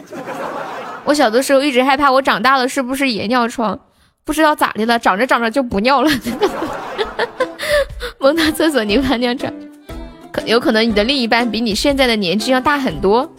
[1.06, 3.80] 我小的时候一直害怕，我长大了是不是也尿床？
[4.24, 6.12] 不知道咋的了，长着长着就不尿了。
[8.20, 9.52] 梦到厕所你怕尿床，
[10.32, 13.32] 可有可能你的另一半比你现在的年纪要大很多。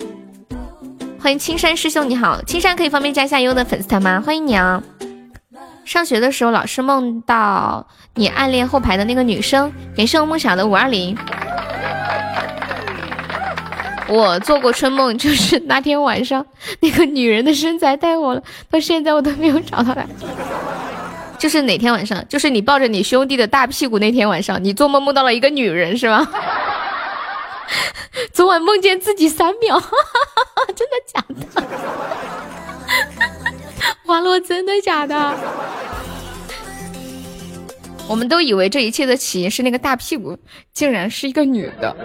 [1.20, 4.22] 欢迎青山师兄，你好，青山可以方便加一下优的粉丝团吗？
[4.24, 4.82] 欢迎你啊！
[5.84, 11.16] 上学的时候老是梦到你暗恋后排的那个女生，感谢我梦想的五二零。
[14.10, 16.44] 我做过春梦， 就是那天晚上
[16.80, 20.04] 那个女人的身材带我了，到现在我都没有找到她。
[21.38, 22.22] 就是哪天晚上？
[22.28, 26.28] 就是你抱着你兄弟的大屁股那天晚上，你做梦梦到了一个女人是吗？
[28.34, 29.80] 昨晚梦见自己三秒，
[30.74, 31.62] 真的假的？
[34.04, 35.34] 花落真的假的？
[38.08, 40.36] 我们都以为这一切的起因是那个大屁股，
[40.72, 41.96] 竟然是一个女的，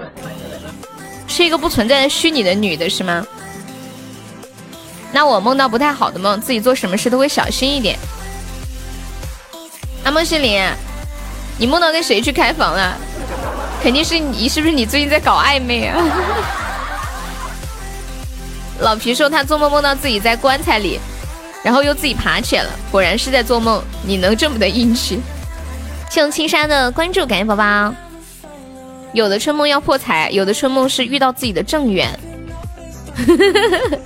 [1.35, 3.27] 是一个不存在的虚拟的女的，是吗？
[5.11, 7.99] 那我梦到不太好的梦，自己做什么事都会小心一点。
[10.05, 10.65] 阿梦心灵，
[11.57, 12.97] 你梦到跟谁去开房了？
[13.83, 16.01] 肯定是你，是不是你最近在搞暧昧啊？
[18.79, 21.01] 老皮说他做梦梦到自己在棺材里，
[21.61, 23.83] 然后又自己爬起来了，果然是在做梦。
[24.07, 25.19] 你能这么的硬气？
[26.09, 27.93] 谢谢青山的关注，感谢宝宝。
[29.15, 32.09] 有的春梦要破财，有的春梦是遇到自己的正缘。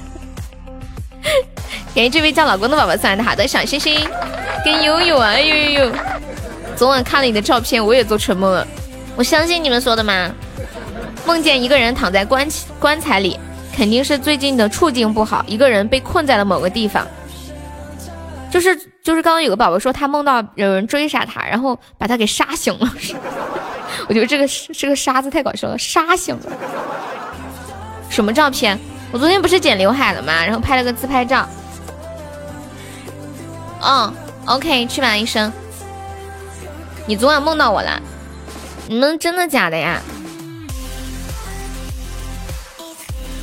[1.96, 4.08] 给这位叫老公的宝宝送来的好的小心心，
[4.64, 5.92] 跟悠悠啊，呦呦呦！
[6.76, 8.66] 昨晚看了你的照片，我也做春梦了。
[9.16, 10.30] 我相信你们说的嘛，
[11.26, 12.48] 梦见一个人躺在棺
[12.80, 13.40] 棺材里，
[13.76, 17.08] 肯定是最近的处境不好，一个人被困在了某个地方。
[18.52, 22.94] 就是就是刚刚有个宝宝说他梦到有人追杀他，然后把他给杀醒了。
[24.10, 26.52] 我觉得这个这个沙子太搞笑了，杀醒了。
[28.10, 28.78] 什么照片？
[29.12, 30.44] 我昨天不是剪刘海了吗？
[30.44, 31.48] 然后拍了个自拍照。
[33.82, 34.12] 嗯
[34.48, 35.54] ，OK，去吧，医生。
[37.06, 38.02] 你昨晚梦到我了？
[38.88, 40.02] 你们真的假的呀？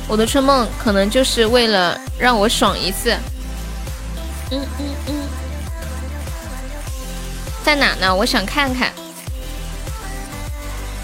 [0.09, 3.17] 我的春梦可能就是为了让我爽一次。
[4.51, 5.15] 嗯嗯嗯，
[7.63, 8.13] 在哪呢？
[8.13, 8.91] 我想看看。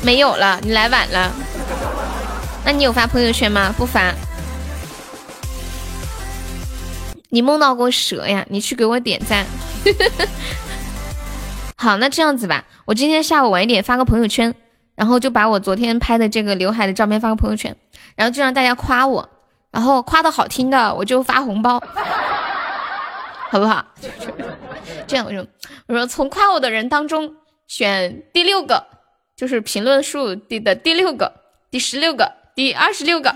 [0.04, 1.32] 没有了，你来晚了。
[2.66, 3.74] 那你有发朋友圈吗？
[3.78, 4.14] 不发。
[7.30, 8.46] 你梦到过蛇呀？
[8.50, 9.46] 你去给我点赞。
[11.78, 14.54] 好，那这样子吧，我今天下午晚一点发个朋友圈，
[14.96, 17.76] 然后就把我昨天拍的这个刘海的照片发个朋友圈，
[18.16, 19.30] 然后就让大家夸我，
[19.72, 21.82] 然后夸的好听的我就发红包，
[23.52, 23.86] 好不好？
[25.08, 25.46] 这样我就，
[25.88, 27.36] 我说从夸我的人当中
[27.68, 28.86] 选第六个，
[29.36, 31.32] 就是评论数第的第六个，
[31.72, 33.34] 第十六个，第二十六个。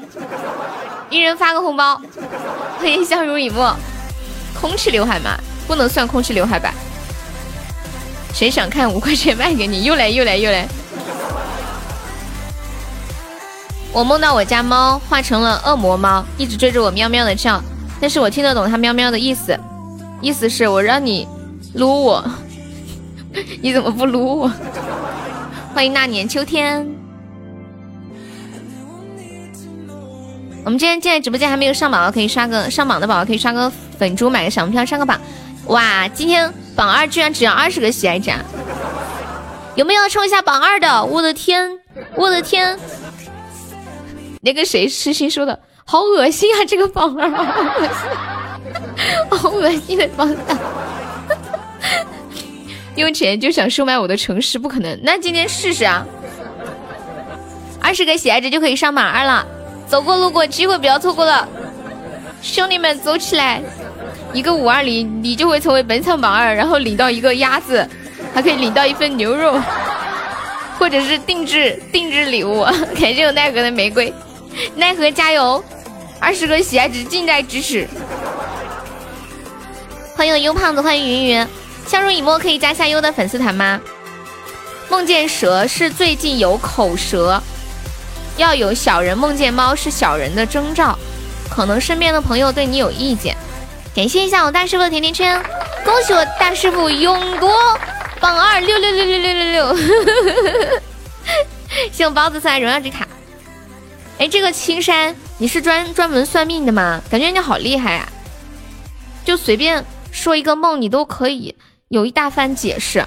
[1.10, 2.00] 一人发个红包，
[2.78, 3.76] 欢迎相濡以沫。
[4.62, 6.72] 空气刘海嘛，不能算空气刘海吧？
[8.32, 9.86] 谁想看五块钱卖给你？
[9.86, 10.68] 又来又来又来！
[13.92, 17.60] 我梦到我家猫化成了恶魔猫，一直追着我喵喵的叫，
[18.00, 19.60] 但是我听得懂它喵喵的意思，
[20.22, 21.28] 意思是我让你
[21.74, 22.24] 撸我，
[23.64, 24.52] 你怎么不撸我？
[25.78, 26.92] 欢迎那年秋天。
[30.66, 35.22] 我们今天进来直播间还没有上榜的，可以刷个上榜的宝宝可以刷个粉猪买个小门票上个榜。
[35.68, 38.32] 哇，今天榜二居然只要二十个喜爱值，
[39.76, 41.06] 有没有冲一下榜二的？
[41.06, 41.78] 我的天，
[42.16, 42.76] 我的天！
[44.42, 46.66] 那个谁痴心说的，好恶心啊！
[46.66, 47.30] 这个榜二，
[49.30, 50.58] 好恶心的榜二，
[52.98, 55.00] 用钱就想收买我的城市，不可能。
[55.04, 56.04] 那今天试试啊，
[57.80, 59.46] 二十个喜爱值就可以上榜二了。
[59.88, 61.48] 走过路过，机会不要错过了，
[62.42, 63.62] 兄弟们走起来！
[64.34, 67.88] 一个五二零，你就会成为本场榜二，然后领到一个鸭子，
[68.34, 69.62] 还可以领到一份牛肉，
[70.80, 72.64] 或者是定制定制礼物。
[73.00, 74.12] 感谢我奈何的玫瑰，
[74.76, 75.64] 奈何加油！
[76.20, 77.88] 二十个喜爱值，近在咫尺。
[80.16, 81.48] 欢迎优胖子，欢迎云云，
[81.88, 83.80] 相濡以沫可以加下优的粉丝团吗？
[84.90, 87.42] 梦见蛇是最近有口舌。
[88.36, 90.98] 要有小人梦见猫是小人的征兆，
[91.50, 93.36] 可能身边的朋友对你有意见。
[93.96, 95.42] 感谢一下我大师傅的甜甜圈，
[95.84, 97.52] 恭喜我大师傅勇夺
[98.20, 99.78] 榜二六六六六六六六，
[101.92, 103.08] 谢我包子送来荣耀之卡。
[104.20, 107.02] 哎，这个青山，你是专专门算命的吗？
[107.10, 108.08] 感觉你好厉害啊！
[109.26, 111.56] 就随便说一个梦，你都可以
[111.90, 113.06] 有一大番解释。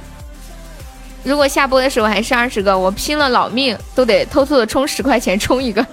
[1.23, 5.87] 如果下播的时候还剩二十个，我拼了老命都得偷偷的充十块钱充一个，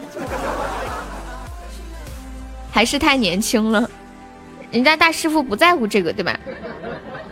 [2.71, 3.89] 还是太年轻了。
[4.71, 6.39] 人家大师傅不在乎这个，对吧？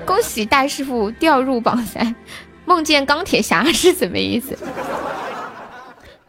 [0.05, 2.15] 恭喜大师傅掉入榜三，
[2.65, 4.57] 梦见钢铁侠是什么意思？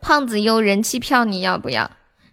[0.00, 1.90] 胖子优人气票你要不要？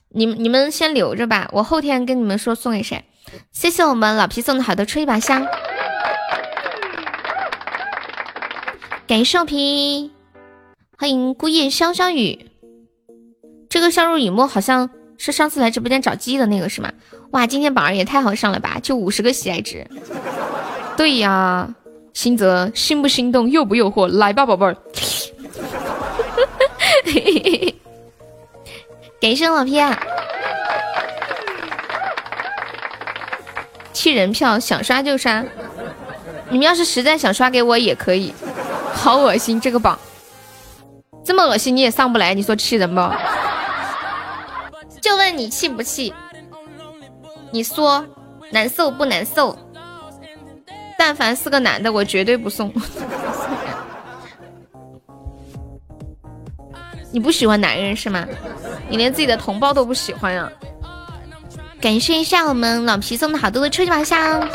[0.09, 3.03] 你你们先留着吧，我后天跟你们说送给谁。
[3.51, 5.43] 谢谢我们老皮送的好的吹一把香。
[9.05, 10.11] 感谢皮，
[10.97, 12.49] 欢迎孤雁潇潇雨。
[13.67, 16.89] 这个相濡以沫好像是上次来直播间找鸡的那个是吗？
[17.31, 19.85] 哇，今天榜二也太好上了吧，就五十个喜爱值。
[20.95, 21.75] 对呀，
[22.13, 24.07] 心泽心不心动，诱不诱惑？
[24.07, 24.77] 来吧，宝贝儿。
[29.19, 29.81] 感谢老皮，
[33.91, 35.43] 气人票，想刷就刷。
[36.49, 38.33] 你们要是实在想刷给我也可以。
[38.95, 39.99] 好恶心，这个榜
[41.25, 43.01] 这么恶心你也上不来，你说气人不？
[45.01, 46.13] 就问你气不气？
[47.51, 48.05] 你说
[48.51, 49.57] 难受不难受？
[50.97, 52.73] 但凡是个男的，我绝对不送。
[57.11, 58.25] 你不喜欢男人是吗？
[58.89, 60.49] 你连自己的同胞都不喜欢呀？
[61.81, 64.47] 感谢一下我们老皮送的好多的超级宝箱，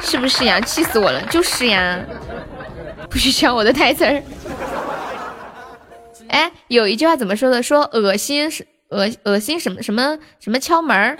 [0.00, 0.60] 是不是呀？
[0.60, 1.98] 气死我了，就是呀。
[3.14, 4.20] 不许抢我的台词儿！
[6.26, 7.62] 哎，有一句话怎么说的？
[7.62, 11.16] 说恶心是恶恶心什么什么什么敲门儿。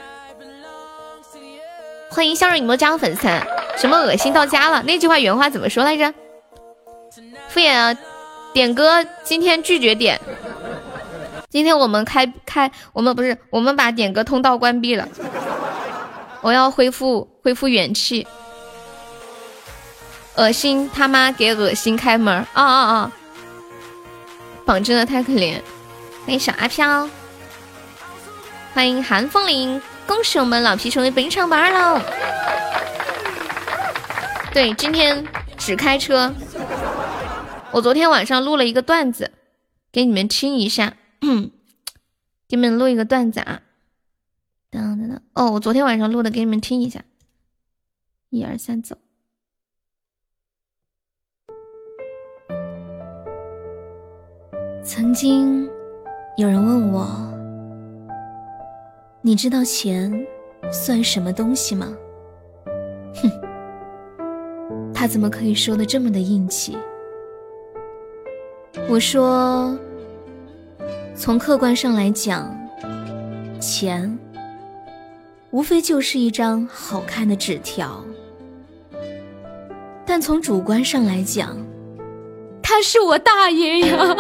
[2.11, 3.47] 欢迎向日雨墨加入粉丝团，
[3.79, 4.83] 什么恶心到家了？
[4.83, 6.13] 那句话原话怎么说来着？
[7.49, 7.97] 敷衍啊，
[8.53, 10.21] 点歌今天拒绝点。
[11.49, 15.09] 今天我们开开，我们不是我们把点歌通道关闭了。
[16.41, 18.27] 我要恢复恢复元气。
[20.37, 23.13] 恶心他妈给恶心开门啊啊啊！
[24.65, 25.63] 榜真的太可怜。
[26.25, 27.09] 欢迎小阿飘，
[28.73, 29.81] 欢迎韩风铃。
[30.07, 32.01] 恭喜我们老皮成为本场榜二喽！
[34.53, 35.25] 对，今天
[35.57, 36.35] 只开车。
[37.71, 39.31] 我昨天晚上录了一个段子，
[39.93, 40.95] 给你们听一下。
[42.49, 43.63] 给你们录一个段子啊！
[44.71, 47.03] 等等等，哦，我昨天晚上录的，给你们听一下。
[48.31, 48.99] 一二三，走。
[54.87, 55.67] 曾经
[56.37, 57.09] 有人问我。
[59.23, 60.13] 你知道钱
[60.71, 61.89] 算什么东西吗？
[63.15, 63.31] 哼，
[64.93, 66.77] 他怎么可以说的这么的硬气？
[68.87, 69.75] 我说，
[71.17, 72.55] 从客观上来讲，
[73.59, 74.19] 钱
[75.51, 78.05] 无非就是一张好看的纸条；
[80.05, 81.57] 但从主观上来讲，
[82.65, 83.99] 他是我大爷呀！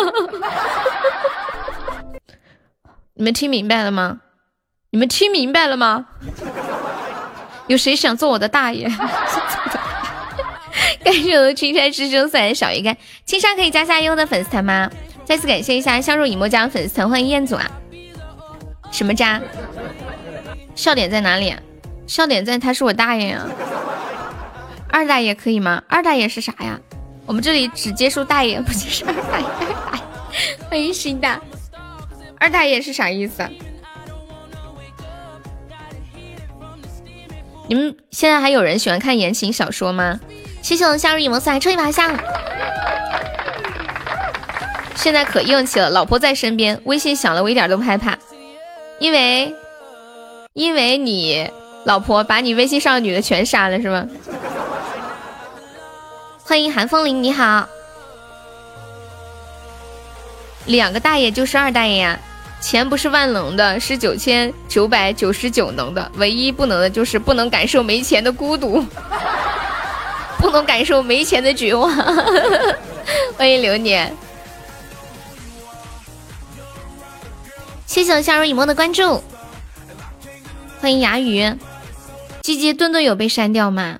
[3.15, 4.21] 你们听明白了吗？
[4.91, 6.07] 你们听明白了吗？
[7.67, 8.87] 有谁想做我的大爷？
[11.03, 14.91] 感谢我的青山师兄送来小鱼干，青山可以加下优的粉丝团吗？
[15.25, 17.65] 再次感谢一下相濡以沫加粉丝团，欢迎彦祖啊！
[18.93, 19.41] 什么渣？
[20.75, 21.55] 笑点在哪里？
[22.07, 23.47] 笑点在他是我大爷呀！
[24.91, 25.83] 二大爷可以吗？
[25.89, 26.79] 二大爷是啥呀？
[27.27, 29.47] 我们这里只接受大爷，不接受二大爷。
[30.69, 31.41] 欢迎新大，
[32.39, 33.43] 二大爷是啥意思？
[37.67, 40.21] 你们现在还有人喜欢看言情小说吗？
[40.61, 42.15] 谢谢我们夏日影萌送来抽一把下。
[44.97, 48.17] 现在可硬气了，老婆在身边，微信响了我一点都不害怕，
[48.99, 49.55] 因为
[50.53, 51.51] 因为你
[51.85, 54.07] 老婆把你微信上的女的全删了是吗？
[56.47, 57.67] 欢迎韩风铃，你好。
[60.67, 62.21] 两个大爷就是二大爷呀。
[62.61, 66.13] 钱不是万能的，是九千九百九十九能的。
[66.17, 68.85] 唯一不能的就是不能感受没钱的孤独，
[70.39, 71.91] 不能感受没钱的绝望。
[73.39, 74.15] 欢迎流年，
[77.87, 79.23] 谢谢我夏如以沫的关注。
[80.81, 81.55] 欢迎牙鱼，
[82.43, 83.99] 鸡鸡顿顿有被删掉吗？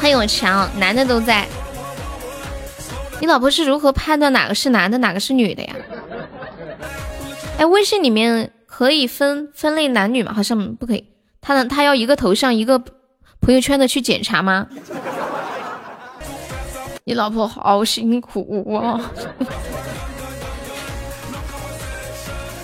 [0.00, 1.46] 欢迎我强，男的都在。
[3.20, 5.76] 你老婆是如何判断哪个是男的，哪个是女的呀？
[7.58, 10.32] 哎，微信里面可以分分类男女吗？
[10.32, 11.04] 好像不可以。
[11.42, 11.66] 他呢？
[11.66, 12.78] 他要一个头像一个
[13.42, 14.66] 朋友圈的去检查吗？
[17.04, 18.98] 你老婆好辛苦啊！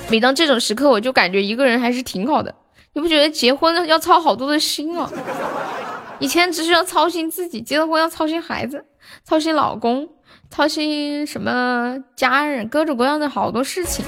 [0.09, 2.55] 每当这种时刻，我就感觉一个人还是挺好的。
[2.95, 5.11] 你不觉得结婚要操好多的心啊？
[6.19, 8.85] 以前只需要操心自己，结了婚要操心孩子，
[9.25, 10.09] 操心老公，
[10.51, 14.05] 操心什么家人，各种各样的好多事情，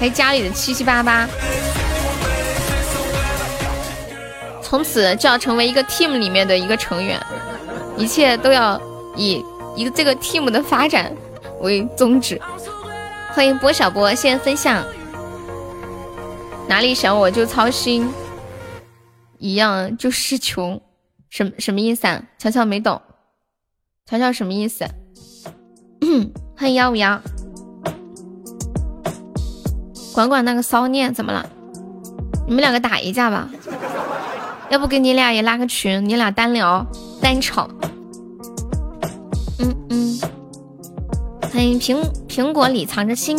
[0.00, 1.28] 还有家里的七七八八。
[4.62, 7.20] 从此就要成为一个 team 里面的一个成员，
[7.96, 8.80] 一切都要
[9.14, 9.44] 以
[9.76, 11.14] 一个这个 team 的发展
[11.60, 12.40] 为宗旨。
[13.34, 14.82] 欢迎波小波，谢谢分享。
[16.66, 18.10] 哪里想我就操心。
[19.38, 20.80] 一样就是穷，
[21.30, 22.22] 什什么意思啊？
[22.38, 23.00] 乔乔没懂，
[24.04, 24.84] 乔乔什么意思？
[26.56, 27.20] 欢迎幺五幺，
[30.12, 31.48] 管管那个骚念怎么了？
[32.46, 33.48] 你们两个打一架吧，
[34.70, 36.84] 要不给你俩也拉个群，你俩单聊
[37.22, 37.70] 单吵。
[39.60, 40.18] 嗯嗯，
[41.52, 43.38] 欢迎苹苹果里藏着心，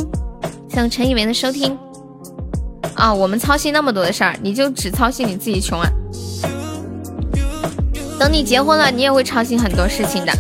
[0.70, 1.78] 向陈以为的收听。
[3.00, 5.90] 啊，我们操心那么多的事儿，你就只操心你自己穷啊？
[8.20, 10.34] 等你结婚了，你也会操心很多事情的。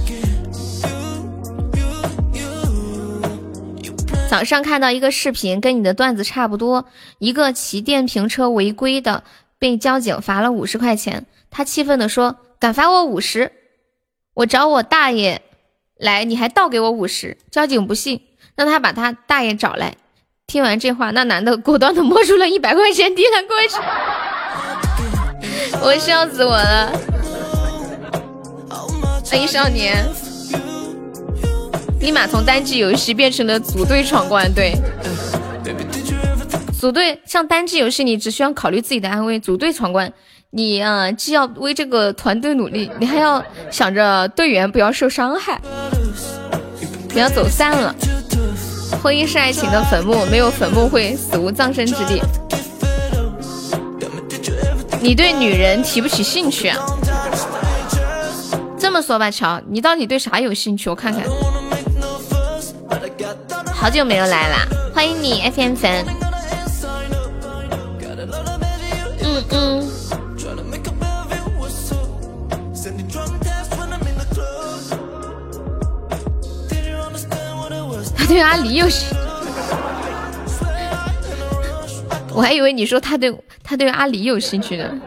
[4.30, 6.86] 早上看到一个视频，跟你的段子差不多，
[7.20, 9.24] 一个骑电瓶车违规的
[9.58, 13.54] 被交警罚了五十块钱，他气愤的说：“敢罚我五十，
[14.34, 15.42] 我找我大爷
[15.98, 18.22] 来，你还倒给我五十。”交警不信，
[18.56, 19.96] 让他把他大爷找来。
[20.50, 23.78] 听完这话，那男的果断的摸出了一百块钱递了过去，
[25.86, 26.92] 我笑死我了。
[29.30, 30.04] 欢迎少年，
[32.00, 34.52] 立马从单机游戏变成了组队闯关。
[34.52, 34.74] 对，
[36.80, 40.12] 组队像单机游戏，你只需要考虑自己的安危；组队闯关，
[40.50, 45.62] 你啊既要为这个团队努力，你还要想着队员不要受伤害，
[47.08, 47.96] 不要走散了。
[49.02, 52.22] 婚姻是爱情的坟墓，没有坟墓会死无葬身之地。
[55.02, 56.78] 你对女人提不起兴趣啊？
[58.78, 60.90] 这么说吧，乔，你到底对啥有兴趣？
[60.90, 61.24] 我看看。
[63.74, 66.06] 好久没有来啦，欢迎你 FM 粉。
[69.24, 69.99] 嗯嗯。
[78.30, 79.10] 对阿离有兴，
[82.32, 83.36] 我还以为你说他对。
[83.64, 85.02] 他对阿狸有兴趣呢。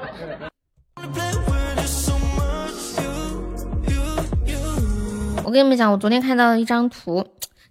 [5.45, 7.25] 我跟你们讲，我昨天看到一张图，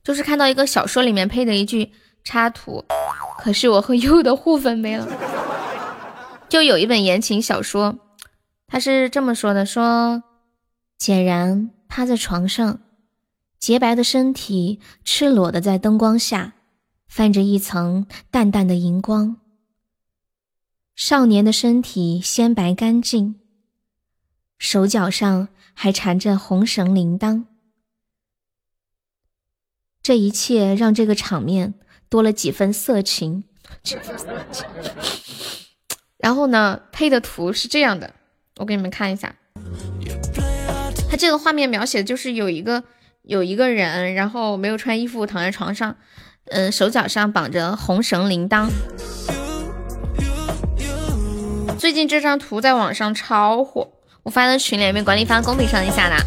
[0.04, 1.92] 就是看到一个小说里面配的一句
[2.24, 2.84] 插图，
[3.40, 5.06] 可是我和优的互粉没了。
[6.48, 7.98] 就有一本言情小说，
[8.68, 10.24] 他是这么说的：说
[10.98, 12.80] 简然趴在床上，
[13.62, 16.54] 洁白的身体赤裸的在灯光下
[17.08, 19.38] 泛着一层淡淡的荧光。
[20.96, 23.36] 少年的身体鲜白干净，
[24.58, 27.46] 手脚上还缠着红绳铃铛。
[30.02, 31.76] 这一切让这个场面
[32.10, 33.44] 多了几分色情。
[36.18, 38.16] 然后呢，配的图是这样的，
[38.58, 39.36] 我给你们看一下。
[41.08, 42.84] 他这个画面描写的就是有一个
[43.24, 45.96] 有一个人，然后没有穿衣服躺在床上，
[46.46, 48.68] 嗯，手脚上绑着红绳铃铛。
[51.78, 53.90] 最近这张图在网上超火，
[54.24, 56.18] 我发到群里面，管理发公屏上一下啦。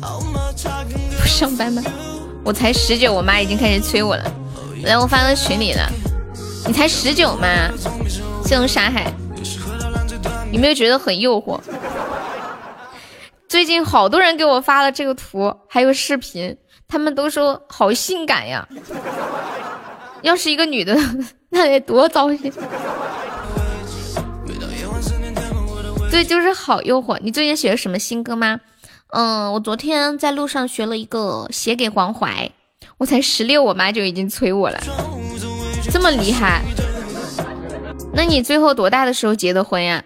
[1.20, 1.82] 不上班吗？
[2.44, 4.32] 我才十九，我妈已经开始催我了。
[4.84, 5.90] 来，我发到群里了。
[6.66, 7.46] 你才十九吗？
[8.44, 9.12] 谢龙沙海，
[10.52, 11.60] 有没有觉得很诱惑？
[13.48, 18.68] 最近好多人给我发了这个图，还有视频，他们都说好性感呀。
[20.22, 20.94] 要是一个女的。
[21.50, 22.52] 那得多糟心！
[26.10, 27.18] 对，就是好诱惑。
[27.22, 28.60] 你最近学了什么新歌吗？
[29.12, 32.52] 嗯，我昨天在路上学了一个《写给黄淮》，
[32.98, 34.78] 我才十六，我妈就已经催我了，
[35.90, 36.60] 这么厉害？
[38.12, 40.04] 那你最后多大的时候结的婚呀？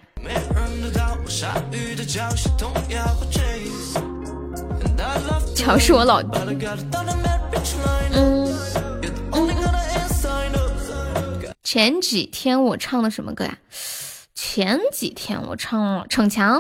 [5.55, 6.29] 乔是我老弟。
[8.13, 8.53] 嗯。
[11.63, 13.57] 前几天我唱的什么歌呀？
[14.35, 16.59] 前几天我唱了《逞强》，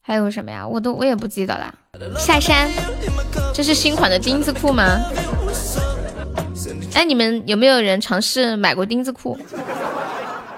[0.00, 0.66] 还有什么呀？
[0.66, 1.74] 我都我也不记得了。
[2.18, 2.70] 下山，
[3.52, 4.98] 这是新款的丁字裤吗？
[6.94, 9.38] 哎，你们有没有人尝试买过丁字裤？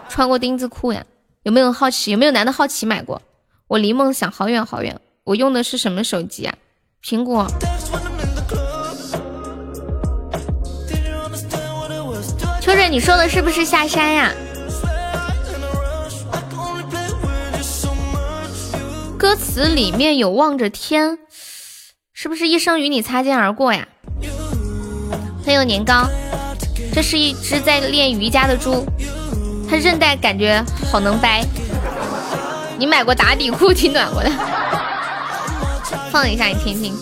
[0.08, 1.04] 穿过丁字裤呀？
[1.42, 2.12] 有没有好奇？
[2.12, 3.20] 有没有男的好奇买过？
[3.66, 5.00] 我离梦想好远好远。
[5.24, 6.54] 我用的是什么手机啊？
[7.04, 7.46] 苹果。
[12.60, 14.32] 秋水，你说的是不是下山呀？
[19.16, 21.18] 歌词里面有望着天，
[22.12, 23.88] 是不是一生与你擦肩而过呀？
[25.44, 26.06] 欢迎年糕，
[26.92, 28.84] 这是一只在练瑜伽的猪，
[29.68, 31.42] 它韧带感觉好能掰。
[32.78, 34.30] 你买过打底裤，挺暖和的。
[36.10, 36.94] 放一下你听听，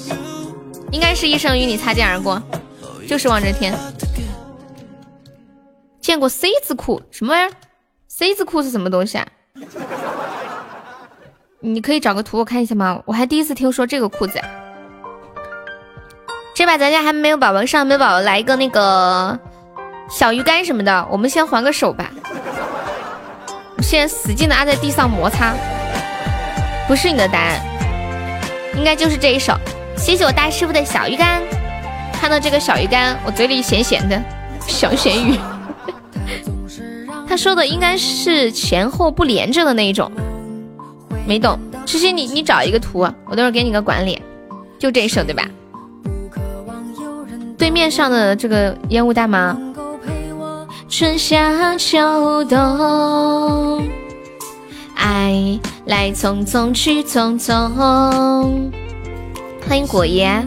[0.90, 2.42] 应该是一生与你擦肩而过，
[3.08, 3.72] 就是望着天。
[6.00, 7.56] 见过 C 字裤什么玩意儿
[8.08, 9.26] ？C 字裤是什么东西啊？
[11.60, 13.00] 你可以找个图我看一下吗？
[13.04, 14.40] 我还第一次听说这个裤子。
[16.54, 19.38] 这把咱家还没有宝宝上，没有宝宝来一个那个
[20.10, 22.10] 小鱼干什么的，我们先还个手吧。
[23.76, 25.54] 我现在使劲的按在地上摩擦，
[26.88, 27.60] 不是你的答案，
[28.76, 29.54] 应该就是这一首。
[29.96, 31.42] 谢谢我大师傅的小鱼干，
[32.12, 34.22] 看到这个小鱼干，我嘴里咸咸的，
[34.66, 35.38] 小咸鱼。
[37.28, 40.10] 他说的应该是前后不连着的那一种，
[41.26, 41.58] 没懂。
[41.86, 44.20] 诗诗，你你找一个图，我等会儿给你个管理，
[44.78, 45.44] 就这一首对吧？
[47.56, 49.58] 对面上的这个烟雾弹吗？
[50.88, 53.82] 春夏秋冬，
[54.94, 57.52] 爱来匆匆去匆匆。
[59.68, 60.44] 欢迎果爷。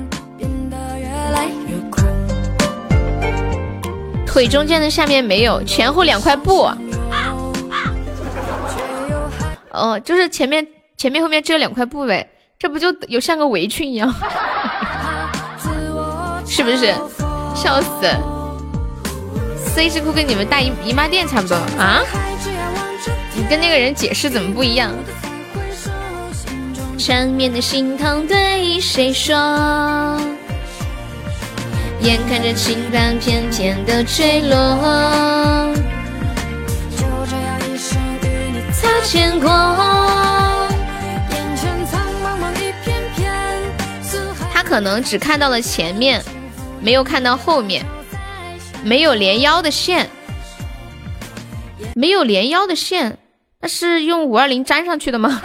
[4.26, 6.70] 腿中间的下面没有，前后两块布。
[9.72, 10.68] 哦，就是前面
[10.98, 14.14] 前面后面遮两块布呗，这不就有像个围裙一样，
[16.46, 16.94] 是不是？
[17.56, 17.90] 笑死
[19.58, 22.02] ！C 字裤跟你们大姨姨妈店差不多啊？
[23.36, 24.92] 你跟那个人解释怎么不一样？
[27.00, 29.34] 缠绵的心痛对谁说？
[32.02, 35.74] 眼看着情感片片的坠落，
[36.92, 39.50] 就这样一生与你擦肩过。
[44.52, 46.22] 他可能只看到了前面，
[46.82, 47.86] 没有看到后面，
[48.84, 50.10] 没有连腰的线，
[51.96, 53.18] 没有连腰的线，
[53.62, 55.42] 那是用五二零粘上去的吗？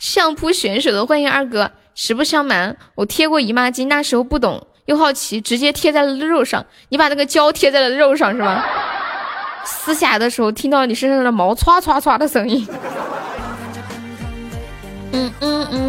[0.00, 4.66] 相扑选手的欢迎二哥，实不相瞒，我贴过姨妈巾，那时候不懂。
[4.86, 6.64] 又好奇，直接贴在了肉上。
[6.90, 8.64] 你把那个胶贴在了肉上是吗？
[9.64, 12.68] 撕下来的时候，听到你身上的毛唰唰唰的声音。
[15.12, 15.85] 嗯嗯嗯。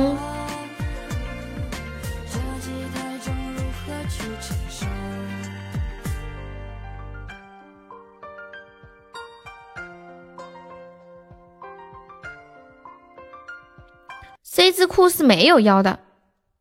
[14.77, 15.97] 字裤是没有腰的。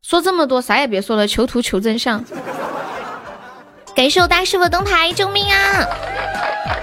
[0.01, 2.25] 说这么多，啥也别说了，求图求真相。
[3.95, 5.87] 感谢我大师傅灯牌，救命啊！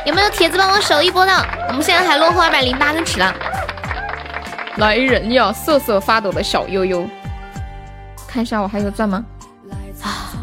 [0.06, 1.32] 有没有铁子帮我守一波的？
[1.70, 3.34] 我们现在还落后二百零八个值了。
[4.78, 5.52] 来人呀！
[5.52, 7.10] 瑟瑟发抖的小悠悠，
[8.28, 9.26] 看一下我还有钻吗？
[10.04, 10.38] 啊！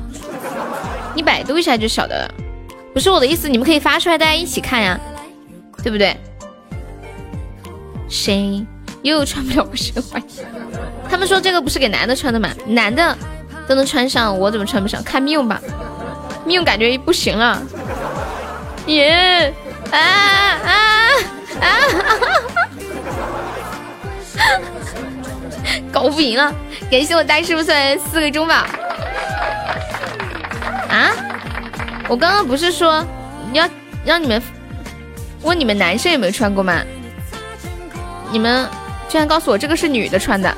[1.15, 2.35] 你百度一下就晓得了。
[2.93, 4.99] 不是我的意思，你们可以发出来，大家一起看呀，
[5.85, 6.17] 对不对？
[8.09, 8.67] 谁？
[9.03, 10.23] 又穿不了我身怀，
[11.09, 12.51] 他们说这个不是给男的穿的吗？
[12.67, 13.17] 男的
[13.67, 15.03] 都能穿上，我怎么穿不上？
[15.03, 15.59] 看命吧，
[16.45, 17.63] 命感觉不行了。
[18.87, 19.53] 耶
[19.91, 20.77] 啊啊
[21.61, 21.67] 啊！
[25.93, 26.53] 搞不赢了，
[26.91, 28.55] 感谢我大师傅送来四个中宝。
[28.55, 28.69] 啊？
[32.09, 33.05] 我刚刚不是说
[33.53, 33.69] 要
[34.05, 34.43] 让你们
[35.43, 36.83] 问你们男生有没有穿过吗？
[38.31, 38.69] 你们。
[39.11, 40.57] 居然告诉我这个是女的穿的，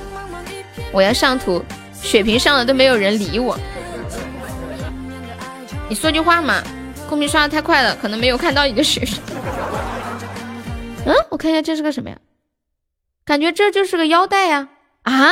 [0.93, 3.59] 我要上图，血瓶上了都没有人理我。
[5.89, 6.63] 你说句话嘛，
[7.09, 9.19] 公屏刷的太快了，可能没有看到你的血瓶。
[11.07, 12.19] 嗯，我看一下这是个什么呀？
[13.25, 14.69] 感觉这就是个腰带呀！
[15.05, 15.31] 啊？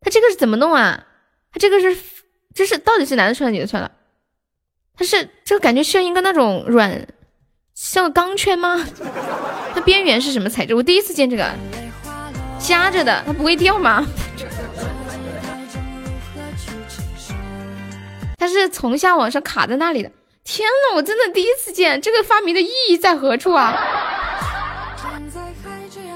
[0.00, 1.04] 他这个是怎么弄啊？
[1.52, 1.96] 他这个是，
[2.54, 3.90] 这是到底是男的穿的女的穿的？
[4.96, 7.08] 他是这个感觉像一个那种软。
[7.74, 8.84] 像钢圈吗？
[9.74, 10.74] 它边缘是什么材质？
[10.74, 11.50] 我第一次见这个，
[12.58, 14.06] 夹着的，它不会掉吗？
[18.38, 20.10] 它是从下往上卡在那里的。
[20.44, 23.76] 天呐，我真的第一次见，这个发明的意义在何处啊？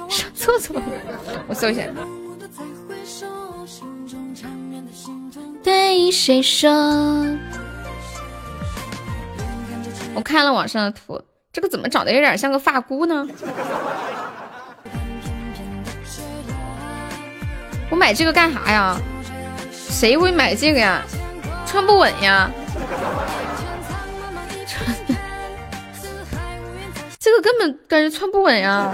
[0.09, 0.81] 上厕所，
[1.47, 1.83] 我搜一下。
[5.63, 6.71] 对谁说？
[10.15, 11.21] 我看了网上的图。
[11.55, 13.25] 这个怎么长得有点像个发箍呢？
[17.89, 19.01] 我买这个干啥呀？
[19.71, 21.01] 谁会买这个呀？
[21.65, 22.51] 穿不稳呀？
[24.67, 24.97] 穿，
[27.21, 28.93] 这个根本感觉穿不稳呀！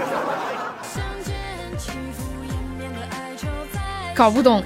[4.13, 4.63] 搞不懂。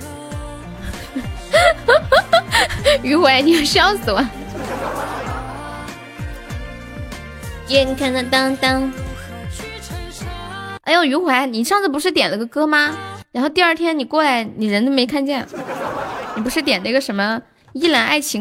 [3.01, 4.21] 余淮，你要笑死我！
[7.67, 8.91] 眼看着当当，
[10.83, 12.95] 哎呦，余淮，你上次不是点了个歌吗？
[13.31, 15.45] 然后第二天你过来，你人都没看见。
[16.35, 17.39] 你不是点那个什么
[17.73, 18.31] 《依兰爱情》？